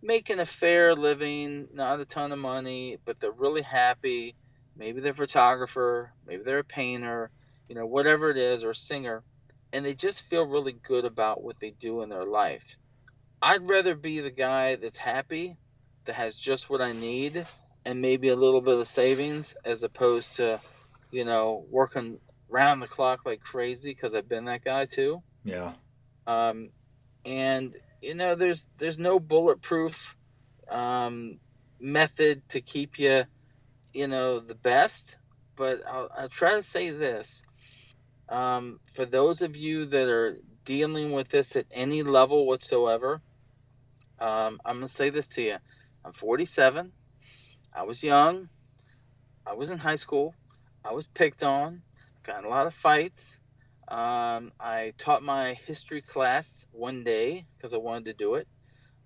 making 0.01 0.39
a 0.39 0.45
fair 0.45 0.95
living, 0.95 1.67
not 1.73 1.99
a 1.99 2.05
ton 2.05 2.31
of 2.31 2.39
money, 2.39 2.97
but 3.05 3.19
they're 3.19 3.31
really 3.31 3.61
happy. 3.61 4.35
Maybe 4.75 5.01
they're 5.01 5.11
a 5.11 5.15
photographer, 5.15 6.13
maybe 6.25 6.43
they're 6.43 6.59
a 6.59 6.63
painter, 6.63 7.31
you 7.71 7.75
know, 7.75 7.85
whatever 7.85 8.29
it 8.29 8.35
is, 8.35 8.65
or 8.65 8.71
a 8.71 8.75
singer, 8.75 9.23
and 9.71 9.85
they 9.85 9.93
just 9.93 10.23
feel 10.23 10.45
really 10.45 10.73
good 10.73 11.05
about 11.05 11.41
what 11.41 11.57
they 11.61 11.69
do 11.79 12.01
in 12.01 12.09
their 12.09 12.25
life. 12.25 12.75
I'd 13.41 13.69
rather 13.69 13.95
be 13.95 14.19
the 14.19 14.29
guy 14.29 14.75
that's 14.75 14.97
happy, 14.97 15.55
that 16.03 16.15
has 16.15 16.35
just 16.35 16.69
what 16.69 16.81
I 16.81 16.91
need, 16.91 17.45
and 17.85 18.01
maybe 18.01 18.27
a 18.27 18.35
little 18.35 18.59
bit 18.59 18.77
of 18.77 18.89
savings, 18.89 19.55
as 19.63 19.83
opposed 19.83 20.35
to, 20.35 20.59
you 21.11 21.23
know, 21.23 21.65
working 21.71 22.19
round 22.49 22.81
the 22.81 22.87
clock 22.87 23.21
like 23.25 23.39
crazy 23.39 23.91
because 23.91 24.15
I've 24.15 24.27
been 24.27 24.45
that 24.45 24.65
guy 24.65 24.83
too. 24.83 25.23
Yeah. 25.45 25.71
Um, 26.27 26.71
and 27.23 27.73
you 28.01 28.15
know, 28.15 28.35
there's 28.35 28.67
there's 28.79 28.99
no 28.99 29.17
bulletproof 29.17 30.17
um, 30.69 31.39
method 31.79 32.43
to 32.49 32.59
keep 32.59 32.99
you, 32.99 33.23
you 33.93 34.09
know, 34.09 34.41
the 34.41 34.55
best. 34.55 35.17
But 35.55 35.83
I'll, 35.89 36.09
I'll 36.17 36.29
try 36.29 36.55
to 36.55 36.63
say 36.63 36.89
this: 36.89 37.43
um, 38.31 38.79
for 38.85 39.05
those 39.05 39.43
of 39.43 39.57
you 39.57 39.85
that 39.87 40.07
are 40.09 40.37
dealing 40.65 41.11
with 41.11 41.29
this 41.29 41.55
at 41.57 41.67
any 41.71 42.03
level 42.03 42.47
whatsoever, 42.47 43.21
um, 44.19 44.59
I'm 44.65 44.77
gonna 44.77 44.87
say 44.87 45.09
this 45.11 45.27
to 45.29 45.41
you. 45.43 45.57
I'm 46.05 46.13
47. 46.13 46.93
I 47.75 47.83
was 47.83 48.03
young. 48.03 48.49
I 49.47 49.53
was 49.53 49.71
in 49.71 49.79
high 49.79 49.97
school. 49.97 50.35
I 50.85 50.93
was 50.93 51.07
picked 51.07 51.43
on. 51.43 51.83
Got 52.25 52.45
a 52.45 52.49
lot 52.49 52.67
of 52.67 52.73
fights. 52.73 53.39
Um, 53.89 54.53
I 54.59 54.93
taught 54.97 55.23
my 55.23 55.53
history 55.67 56.01
class 56.01 56.65
one 56.71 57.03
day 57.03 57.45
because 57.57 57.73
I 57.73 57.77
wanted 57.77 58.05
to 58.05 58.13
do 58.13 58.35
it. 58.35 58.47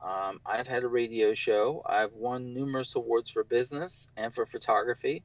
Um, 0.05 0.39
I've 0.45 0.67
had 0.67 0.83
a 0.83 0.87
radio 0.89 1.33
show. 1.33 1.81
I've 1.85 2.13
won 2.13 2.53
numerous 2.53 2.95
awards 2.95 3.31
for 3.31 3.43
business 3.43 4.07
and 4.17 4.33
for 4.33 4.45
photography. 4.45 5.23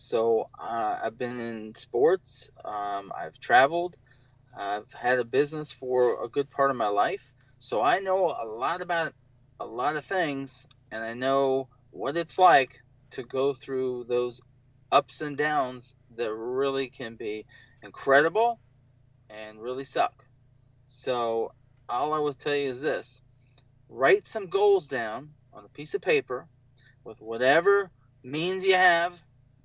So 0.00 0.48
uh, 0.58 0.96
I've 1.04 1.18
been 1.18 1.38
in 1.38 1.74
sports. 1.74 2.48
Um, 2.64 3.12
I've 3.16 3.38
traveled. 3.38 3.96
I've 4.58 4.90
had 4.92 5.18
a 5.18 5.24
business 5.24 5.72
for 5.72 6.24
a 6.24 6.28
good 6.28 6.50
part 6.50 6.70
of 6.70 6.76
my 6.78 6.88
life. 6.88 7.30
So 7.58 7.82
I 7.82 7.98
know 7.98 8.28
a 8.28 8.46
lot 8.46 8.80
about 8.80 9.12
a 9.60 9.66
lot 9.66 9.96
of 9.96 10.04
things, 10.06 10.66
and 10.90 11.04
I 11.04 11.12
know 11.12 11.68
what 11.90 12.16
it's 12.16 12.38
like 12.38 12.80
to 13.10 13.22
go 13.22 13.52
through 13.52 14.06
those 14.08 14.40
ups 14.90 15.20
and 15.20 15.36
downs 15.36 15.94
that 16.16 16.32
really 16.32 16.88
can 16.88 17.16
be 17.16 17.44
incredible 17.82 18.58
and 19.28 19.60
really 19.60 19.84
suck. 19.84 20.24
So 20.86 21.52
all 21.90 22.14
I 22.14 22.20
will 22.20 22.32
tell 22.32 22.56
you 22.56 22.70
is 22.70 22.80
this 22.80 23.20
write 23.90 24.26
some 24.26 24.46
goals 24.46 24.88
down 24.88 25.34
on 25.52 25.66
a 25.66 25.68
piece 25.68 25.92
of 25.92 26.00
paper 26.00 26.48
with 27.04 27.20
whatever 27.20 27.90
means 28.24 28.64
you 28.64 28.74
have 28.74 29.12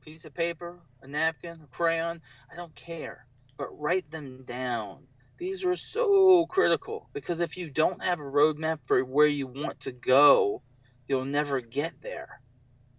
piece 0.06 0.26
of 0.26 0.34
paper, 0.36 0.82
a 1.04 1.08
napkin, 1.08 1.62
a 1.64 1.68
crayon, 1.68 2.22
I 2.52 2.58
don't 2.58 2.76
care. 2.76 3.26
But 3.58 3.80
write 3.80 4.12
them 4.12 4.44
down. 4.44 5.08
These 5.40 5.66
are 5.66 5.76
so 5.78 6.46
critical 6.48 7.10
because 7.14 7.42
if 7.42 7.58
you 7.58 7.72
don't 7.72 8.04
have 8.06 8.20
a 8.20 8.24
roadmap 8.24 8.80
for 8.88 9.04
where 9.04 9.28
you 9.28 9.48
want 9.48 9.82
to 9.82 9.94
go, 9.94 10.64
you'll 11.08 11.26
never 11.26 11.62
get 11.62 11.94
there. 12.02 12.30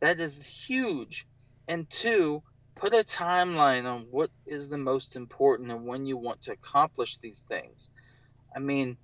That 0.00 0.20
is 0.20 0.46
huge. 0.46 1.26
And 1.68 1.88
two, 1.90 2.42
put 2.76 2.94
a 2.94 2.98
timeline 3.04 3.86
on 3.86 4.08
what 4.10 4.30
is 4.46 4.68
the 4.68 4.78
most 4.78 5.16
important 5.16 5.72
and 5.72 5.86
when 5.86 6.06
you 6.06 6.18
want 6.18 6.42
to 6.42 6.52
accomplish 6.52 7.18
these 7.18 7.44
things. 7.48 7.90
I 8.56 8.60
mean, 8.60 8.98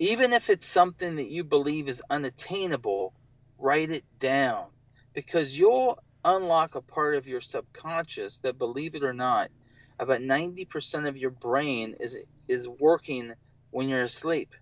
even 0.00 0.32
if 0.34 0.50
it's 0.50 0.66
something 0.66 1.16
that 1.16 1.30
you 1.30 1.44
believe 1.44 1.88
is 1.88 2.02
unattainable, 2.10 3.14
write 3.58 3.90
it 3.90 4.04
down. 4.18 4.66
because 5.14 5.58
you'll 5.58 5.98
unlock 6.24 6.74
a 6.74 6.80
part 6.80 7.16
of 7.16 7.26
your 7.26 7.40
subconscious 7.40 8.38
that, 8.38 8.58
believe 8.58 8.94
it 8.94 9.04
or 9.04 9.12
not, 9.12 9.50
about 9.98 10.20
90% 10.20 11.08
of 11.08 11.16
your 11.16 11.30
brain 11.30 11.96
is 12.00 12.16
is 12.46 12.68
working 12.68 13.32
when 13.70 13.88
you're 13.88 14.02
asleep. 14.02 14.54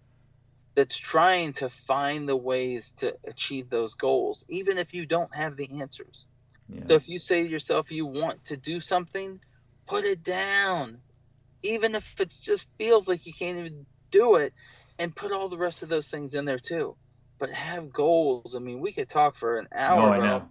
That's 0.75 0.99
trying 0.99 1.55
to 1.55 1.71
find 1.71 2.29
the 2.29 2.37
ways 2.37 2.93
to 2.99 3.17
achieve 3.27 3.71
those 3.71 3.95
goals 3.95 4.45
even 4.49 4.77
if 4.77 4.93
you 4.93 5.07
don't 5.07 5.35
have 5.35 5.57
the 5.57 5.81
answers. 5.81 6.27
Yeah. 6.69 6.83
so 6.89 6.95
if 6.95 7.09
you 7.09 7.19
say 7.19 7.45
to 7.45 7.49
yourself 7.49 7.93
you 7.93 8.07
want 8.07 8.45
to 8.47 8.57
do 8.57 8.81
something 8.81 9.41
put 9.87 10.05
it 10.05 10.23
down. 10.23 10.99
Even 11.63 11.95
if 11.95 12.21
it 12.21 12.33
just 12.41 12.69
feels 12.79 13.09
like 13.09 13.27
you 13.27 13.33
can't 13.33 13.59
even 13.59 13.87
do 14.11 14.37
it 14.37 14.53
and 14.99 15.15
put 15.15 15.33
all 15.33 15.49
the 15.49 15.59
rest 15.59 15.83
of 15.83 15.89
those 15.89 16.11
things 16.11 16.35
in 16.35 16.45
there 16.45 16.59
too. 16.59 16.97
But 17.39 17.51
have 17.51 17.93
goals. 17.93 18.55
I 18.55 18.59
mean 18.59 18.81
we 18.81 18.93
could 18.93 19.09
talk 19.09 19.35
for 19.35 19.59
an 19.59 19.69
hour 19.75 20.01
oh, 20.01 20.13
I 20.13 20.19
know. 20.19 20.49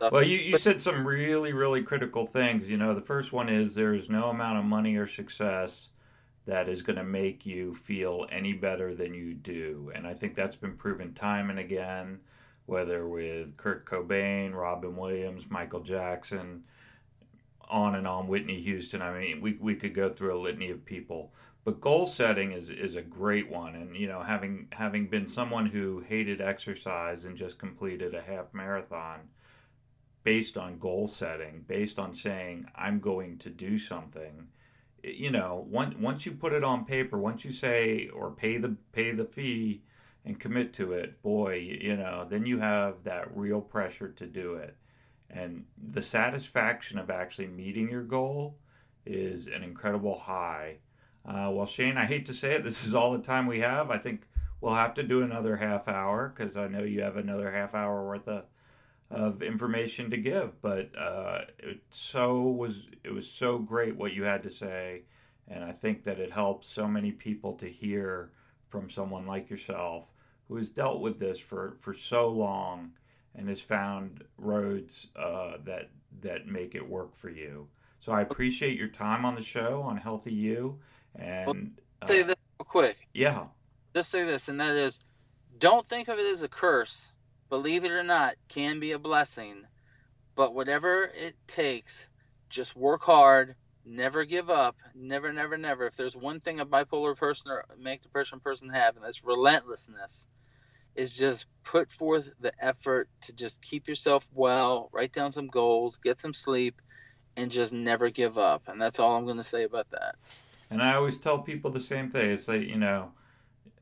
Well, 0.00 0.22
you, 0.22 0.38
you 0.38 0.52
but, 0.52 0.60
said 0.60 0.80
some 0.80 1.06
really, 1.06 1.52
really 1.52 1.82
critical 1.82 2.26
things. 2.26 2.68
You 2.68 2.76
know, 2.76 2.94
the 2.94 3.00
first 3.00 3.32
one 3.32 3.48
is 3.48 3.74
there's 3.74 4.08
no 4.08 4.30
amount 4.30 4.58
of 4.58 4.64
money 4.64 4.96
or 4.96 5.06
success 5.06 5.88
that 6.46 6.68
is 6.68 6.82
going 6.82 6.96
to 6.96 7.04
make 7.04 7.46
you 7.46 7.74
feel 7.74 8.26
any 8.30 8.52
better 8.52 8.94
than 8.94 9.14
you 9.14 9.34
do. 9.34 9.90
And 9.94 10.06
I 10.06 10.12
think 10.12 10.34
that's 10.34 10.56
been 10.56 10.76
proven 10.76 11.14
time 11.14 11.48
and 11.50 11.58
again, 11.58 12.18
whether 12.66 13.08
with 13.08 13.56
Kurt 13.56 13.86
Cobain, 13.86 14.52
Robin 14.54 14.96
Williams, 14.96 15.46
Michael 15.48 15.80
Jackson, 15.80 16.64
on 17.68 17.94
and 17.94 18.06
on, 18.06 18.28
Whitney 18.28 18.60
Houston. 18.60 19.00
I 19.00 19.18
mean, 19.18 19.40
we, 19.40 19.56
we 19.58 19.74
could 19.74 19.94
go 19.94 20.10
through 20.10 20.38
a 20.38 20.40
litany 20.40 20.70
of 20.70 20.84
people. 20.84 21.32
But 21.64 21.80
goal 21.80 22.04
setting 22.04 22.52
is, 22.52 22.68
is 22.68 22.96
a 22.96 23.02
great 23.02 23.50
one. 23.50 23.74
And, 23.74 23.96
you 23.96 24.06
know, 24.06 24.22
having, 24.22 24.66
having 24.72 25.06
been 25.06 25.26
someone 25.26 25.64
who 25.64 26.04
hated 26.06 26.42
exercise 26.42 27.24
and 27.24 27.38
just 27.38 27.58
completed 27.58 28.14
a 28.14 28.20
half 28.20 28.52
marathon– 28.52 29.20
based 30.24 30.56
on 30.56 30.78
goal 30.78 31.06
setting, 31.06 31.64
based 31.68 31.98
on 31.98 32.14
saying 32.14 32.66
I'm 32.74 32.98
going 32.98 33.38
to 33.38 33.50
do 33.50 33.78
something. 33.78 34.48
You 35.02 35.30
know, 35.30 35.66
once 35.70 35.94
once 35.98 36.26
you 36.26 36.32
put 36.32 36.54
it 36.54 36.64
on 36.64 36.86
paper, 36.86 37.18
once 37.18 37.44
you 37.44 37.52
say 37.52 38.08
or 38.08 38.30
pay 38.30 38.56
the 38.56 38.76
pay 38.92 39.12
the 39.12 39.26
fee 39.26 39.82
and 40.24 40.40
commit 40.40 40.72
to 40.74 40.94
it, 40.94 41.22
boy, 41.22 41.56
you 41.56 41.96
know, 41.96 42.26
then 42.28 42.46
you 42.46 42.58
have 42.58 43.04
that 43.04 43.36
real 43.36 43.60
pressure 43.60 44.08
to 44.08 44.26
do 44.26 44.54
it. 44.54 44.74
And 45.28 45.66
the 45.76 46.02
satisfaction 46.02 46.98
of 46.98 47.10
actually 47.10 47.48
meeting 47.48 47.90
your 47.90 48.02
goal 48.04 48.56
is 49.04 49.46
an 49.48 49.62
incredible 49.62 50.18
high. 50.18 50.78
Uh, 51.26 51.50
well, 51.52 51.66
Shane, 51.66 51.98
I 51.98 52.06
hate 52.06 52.26
to 52.26 52.34
say 52.34 52.54
it, 52.54 52.64
this 52.64 52.84
is 52.84 52.94
all 52.94 53.12
the 53.12 53.18
time 53.18 53.46
we 53.46 53.60
have. 53.60 53.90
I 53.90 53.98
think 53.98 54.26
we'll 54.60 54.74
have 54.74 54.94
to 54.94 55.02
do 55.02 55.22
another 55.22 55.56
half 55.56 55.88
hour 55.88 56.32
because 56.34 56.56
I 56.56 56.68
know 56.68 56.82
you 56.82 57.02
have 57.02 57.16
another 57.16 57.50
half 57.50 57.74
hour 57.74 58.06
worth 58.06 58.28
of 58.28 58.44
of 59.10 59.42
information 59.42 60.10
to 60.10 60.16
give. 60.16 60.60
But 60.62 60.90
uh, 60.98 61.42
it 61.58 61.80
so 61.90 62.42
was 62.42 62.88
it 63.02 63.12
was 63.12 63.30
so 63.30 63.58
great 63.58 63.96
what 63.96 64.12
you 64.12 64.24
had 64.24 64.42
to 64.42 64.50
say, 64.50 65.02
and 65.48 65.64
I 65.64 65.72
think 65.72 66.02
that 66.04 66.18
it 66.18 66.30
helps 66.30 66.66
so 66.66 66.86
many 66.86 67.12
people 67.12 67.54
to 67.54 67.66
hear 67.66 68.30
from 68.68 68.90
someone 68.90 69.26
like 69.26 69.50
yourself 69.50 70.10
who 70.48 70.56
has 70.56 70.68
dealt 70.68 71.00
with 71.00 71.18
this 71.18 71.38
for 71.38 71.76
for 71.80 71.94
so 71.94 72.28
long 72.28 72.92
and 73.34 73.48
has 73.48 73.60
found 73.60 74.24
roads 74.38 75.08
uh, 75.16 75.54
that 75.64 75.90
that 76.20 76.46
make 76.46 76.74
it 76.74 76.88
work 76.88 77.14
for 77.14 77.30
you. 77.30 77.68
So 78.00 78.12
I 78.12 78.20
appreciate 78.20 78.78
your 78.78 78.88
time 78.88 79.24
on 79.24 79.34
the 79.34 79.42
show 79.42 79.80
on 79.82 79.96
Healthy 79.96 80.34
You. 80.34 80.78
And 81.16 81.72
uh, 82.02 82.06
say 82.06 82.22
this 82.22 82.36
real 82.58 82.66
quick. 82.66 83.08
Yeah. 83.14 83.44
Just 83.94 84.10
say 84.10 84.24
this, 84.24 84.48
and 84.48 84.60
that 84.60 84.74
is, 84.74 85.00
don't 85.58 85.86
think 85.86 86.08
of 86.08 86.18
it 86.18 86.26
as 86.32 86.42
a 86.42 86.48
curse 86.48 87.12
believe 87.54 87.84
it 87.84 87.92
or 87.92 88.02
not, 88.02 88.34
can 88.48 88.80
be 88.80 88.90
a 88.90 88.98
blessing. 88.98 89.62
But 90.34 90.56
whatever 90.56 91.04
it 91.04 91.36
takes, 91.46 92.08
just 92.50 92.74
work 92.74 93.04
hard, 93.04 93.54
never 93.84 94.24
give 94.24 94.50
up, 94.50 94.74
never, 94.92 95.32
never, 95.32 95.56
never. 95.56 95.86
If 95.86 95.94
there's 95.94 96.16
one 96.16 96.40
thing 96.40 96.58
a 96.58 96.66
bipolar 96.66 97.16
person 97.16 97.52
or 97.52 97.64
manic 97.78 98.02
depression 98.02 98.40
person 98.40 98.70
have, 98.70 98.96
and 98.96 99.04
that's 99.04 99.24
relentlessness, 99.24 100.26
is 100.96 101.16
just 101.16 101.46
put 101.62 101.92
forth 101.92 102.28
the 102.40 102.52
effort 102.58 103.08
to 103.26 103.32
just 103.32 103.62
keep 103.62 103.86
yourself 103.86 104.26
well, 104.34 104.90
write 104.92 105.12
down 105.12 105.30
some 105.30 105.46
goals, 105.46 105.98
get 105.98 106.20
some 106.20 106.34
sleep, 106.34 106.82
and 107.36 107.52
just 107.52 107.72
never 107.72 108.10
give 108.10 108.36
up. 108.36 108.62
And 108.66 108.82
that's 108.82 108.98
all 108.98 109.16
I'm 109.16 109.26
going 109.26 109.36
to 109.36 109.44
say 109.44 109.62
about 109.62 109.88
that. 109.92 110.16
And 110.72 110.82
I 110.82 110.94
always 110.94 111.18
tell 111.18 111.38
people 111.38 111.70
the 111.70 111.80
same 111.80 112.10
thing. 112.10 112.30
It's 112.30 112.48
like, 112.48 112.62
you 112.62 112.78
know, 112.78 113.12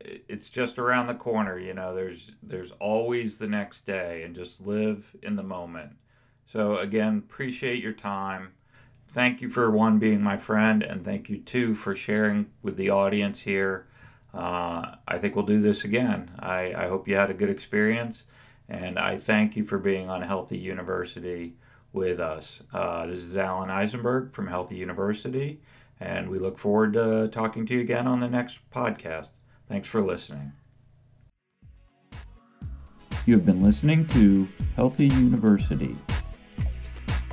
it's 0.05 0.49
just 0.49 0.79
around 0.79 1.07
the 1.07 1.15
corner 1.15 1.59
you 1.59 1.75
know 1.75 1.95
there's 1.95 2.33
there's 2.43 2.73
always 2.73 3.39
the 3.39 3.47
next 3.47 3.87
day 3.87 4.23
and 4.23 4.35
just 4.35 4.67
live 4.67 5.15
in 5.23 5.37
the 5.37 5.43
moment. 5.43 5.93
So 6.47 6.79
again 6.79 7.19
appreciate 7.19 7.83
your 7.83 7.93
time. 7.93 8.53
Thank 9.09 9.41
you 9.41 9.49
for 9.51 9.71
one 9.71 9.99
being 9.99 10.23
my 10.23 10.37
friend 10.37 10.83
and 10.83 11.05
thank 11.05 11.29
you 11.29 11.39
too 11.39 11.75
for 11.75 11.95
sharing 11.95 12.47
with 12.63 12.77
the 12.77 12.91
audience 12.91 13.41
here. 13.41 13.87
Uh, 14.35 14.95
i 15.07 15.19
think 15.19 15.37
we'll 15.37 15.45
do 15.45 15.61
this 15.61 15.85
again. 15.85 16.31
I, 16.39 16.75
I 16.75 16.89
hope 16.89 17.07
you 17.07 17.17
had 17.17 17.31
a 17.31 17.35
good 17.35 17.51
experience 17.51 18.25
and 18.69 18.99
i 18.99 19.19
thank 19.19 19.57
you 19.57 19.65
for 19.65 19.79
being 19.79 20.09
on 20.09 20.23
healthy 20.23 20.59
university 20.59 21.57
with 21.93 22.19
us. 22.21 22.63
Uh, 22.73 23.07
this 23.07 23.19
is 23.19 23.37
alan 23.37 23.71
eisenberg 23.71 24.33
from 24.33 24.47
healthy 24.47 24.77
university 24.77 25.61
and 26.01 26.29
we 26.29 26.39
look 26.39 26.59
forward 26.59 26.95
to 26.95 27.29
talking 27.29 27.67
to 27.67 27.75
you 27.75 27.81
again 27.81 28.07
on 28.07 28.21
the 28.21 28.29
next 28.29 28.59
podcast 28.75 29.31
Thanks 29.73 29.89
for 29.89 30.03
listening. 30.03 30.53
You 33.25 33.37
have 33.37 33.47
been 33.47 33.63
listening 33.63 34.07
to 34.09 34.47
Healthy 34.77 35.07
University. 35.07 35.97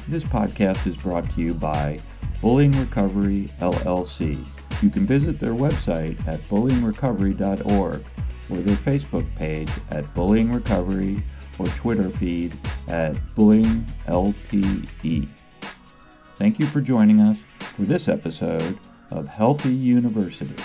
This 0.07 0.23
podcast 0.23 0.87
is 0.87 0.95
brought 0.95 1.29
to 1.31 1.41
you 1.41 1.53
by 1.53 1.97
Bullying 2.39 2.71
Recovery 2.79 3.47
LLC. 3.59 4.39
You 4.81 4.89
can 4.89 5.05
visit 5.05 5.37
their 5.37 5.51
website 5.51 6.25
at 6.29 6.41
bullyingrecovery.org 6.43 8.05
or 8.49 8.57
their 8.61 8.77
Facebook 8.77 9.35
page 9.35 9.69
at 9.91 10.13
Bullying 10.15 10.53
Recovery 10.53 11.21
or 11.57 11.65
Twitter 11.65 12.09
feed 12.09 12.57
at 12.87 13.17
Bullying 13.35 13.83
LTE. 14.07 15.27
Thank 16.35 16.57
you 16.57 16.67
for 16.67 16.79
joining 16.79 17.19
us 17.19 17.43
for 17.59 17.81
this 17.81 18.07
episode 18.07 18.79
of 19.11 19.27
Healthy 19.27 19.73
University. 19.73 20.55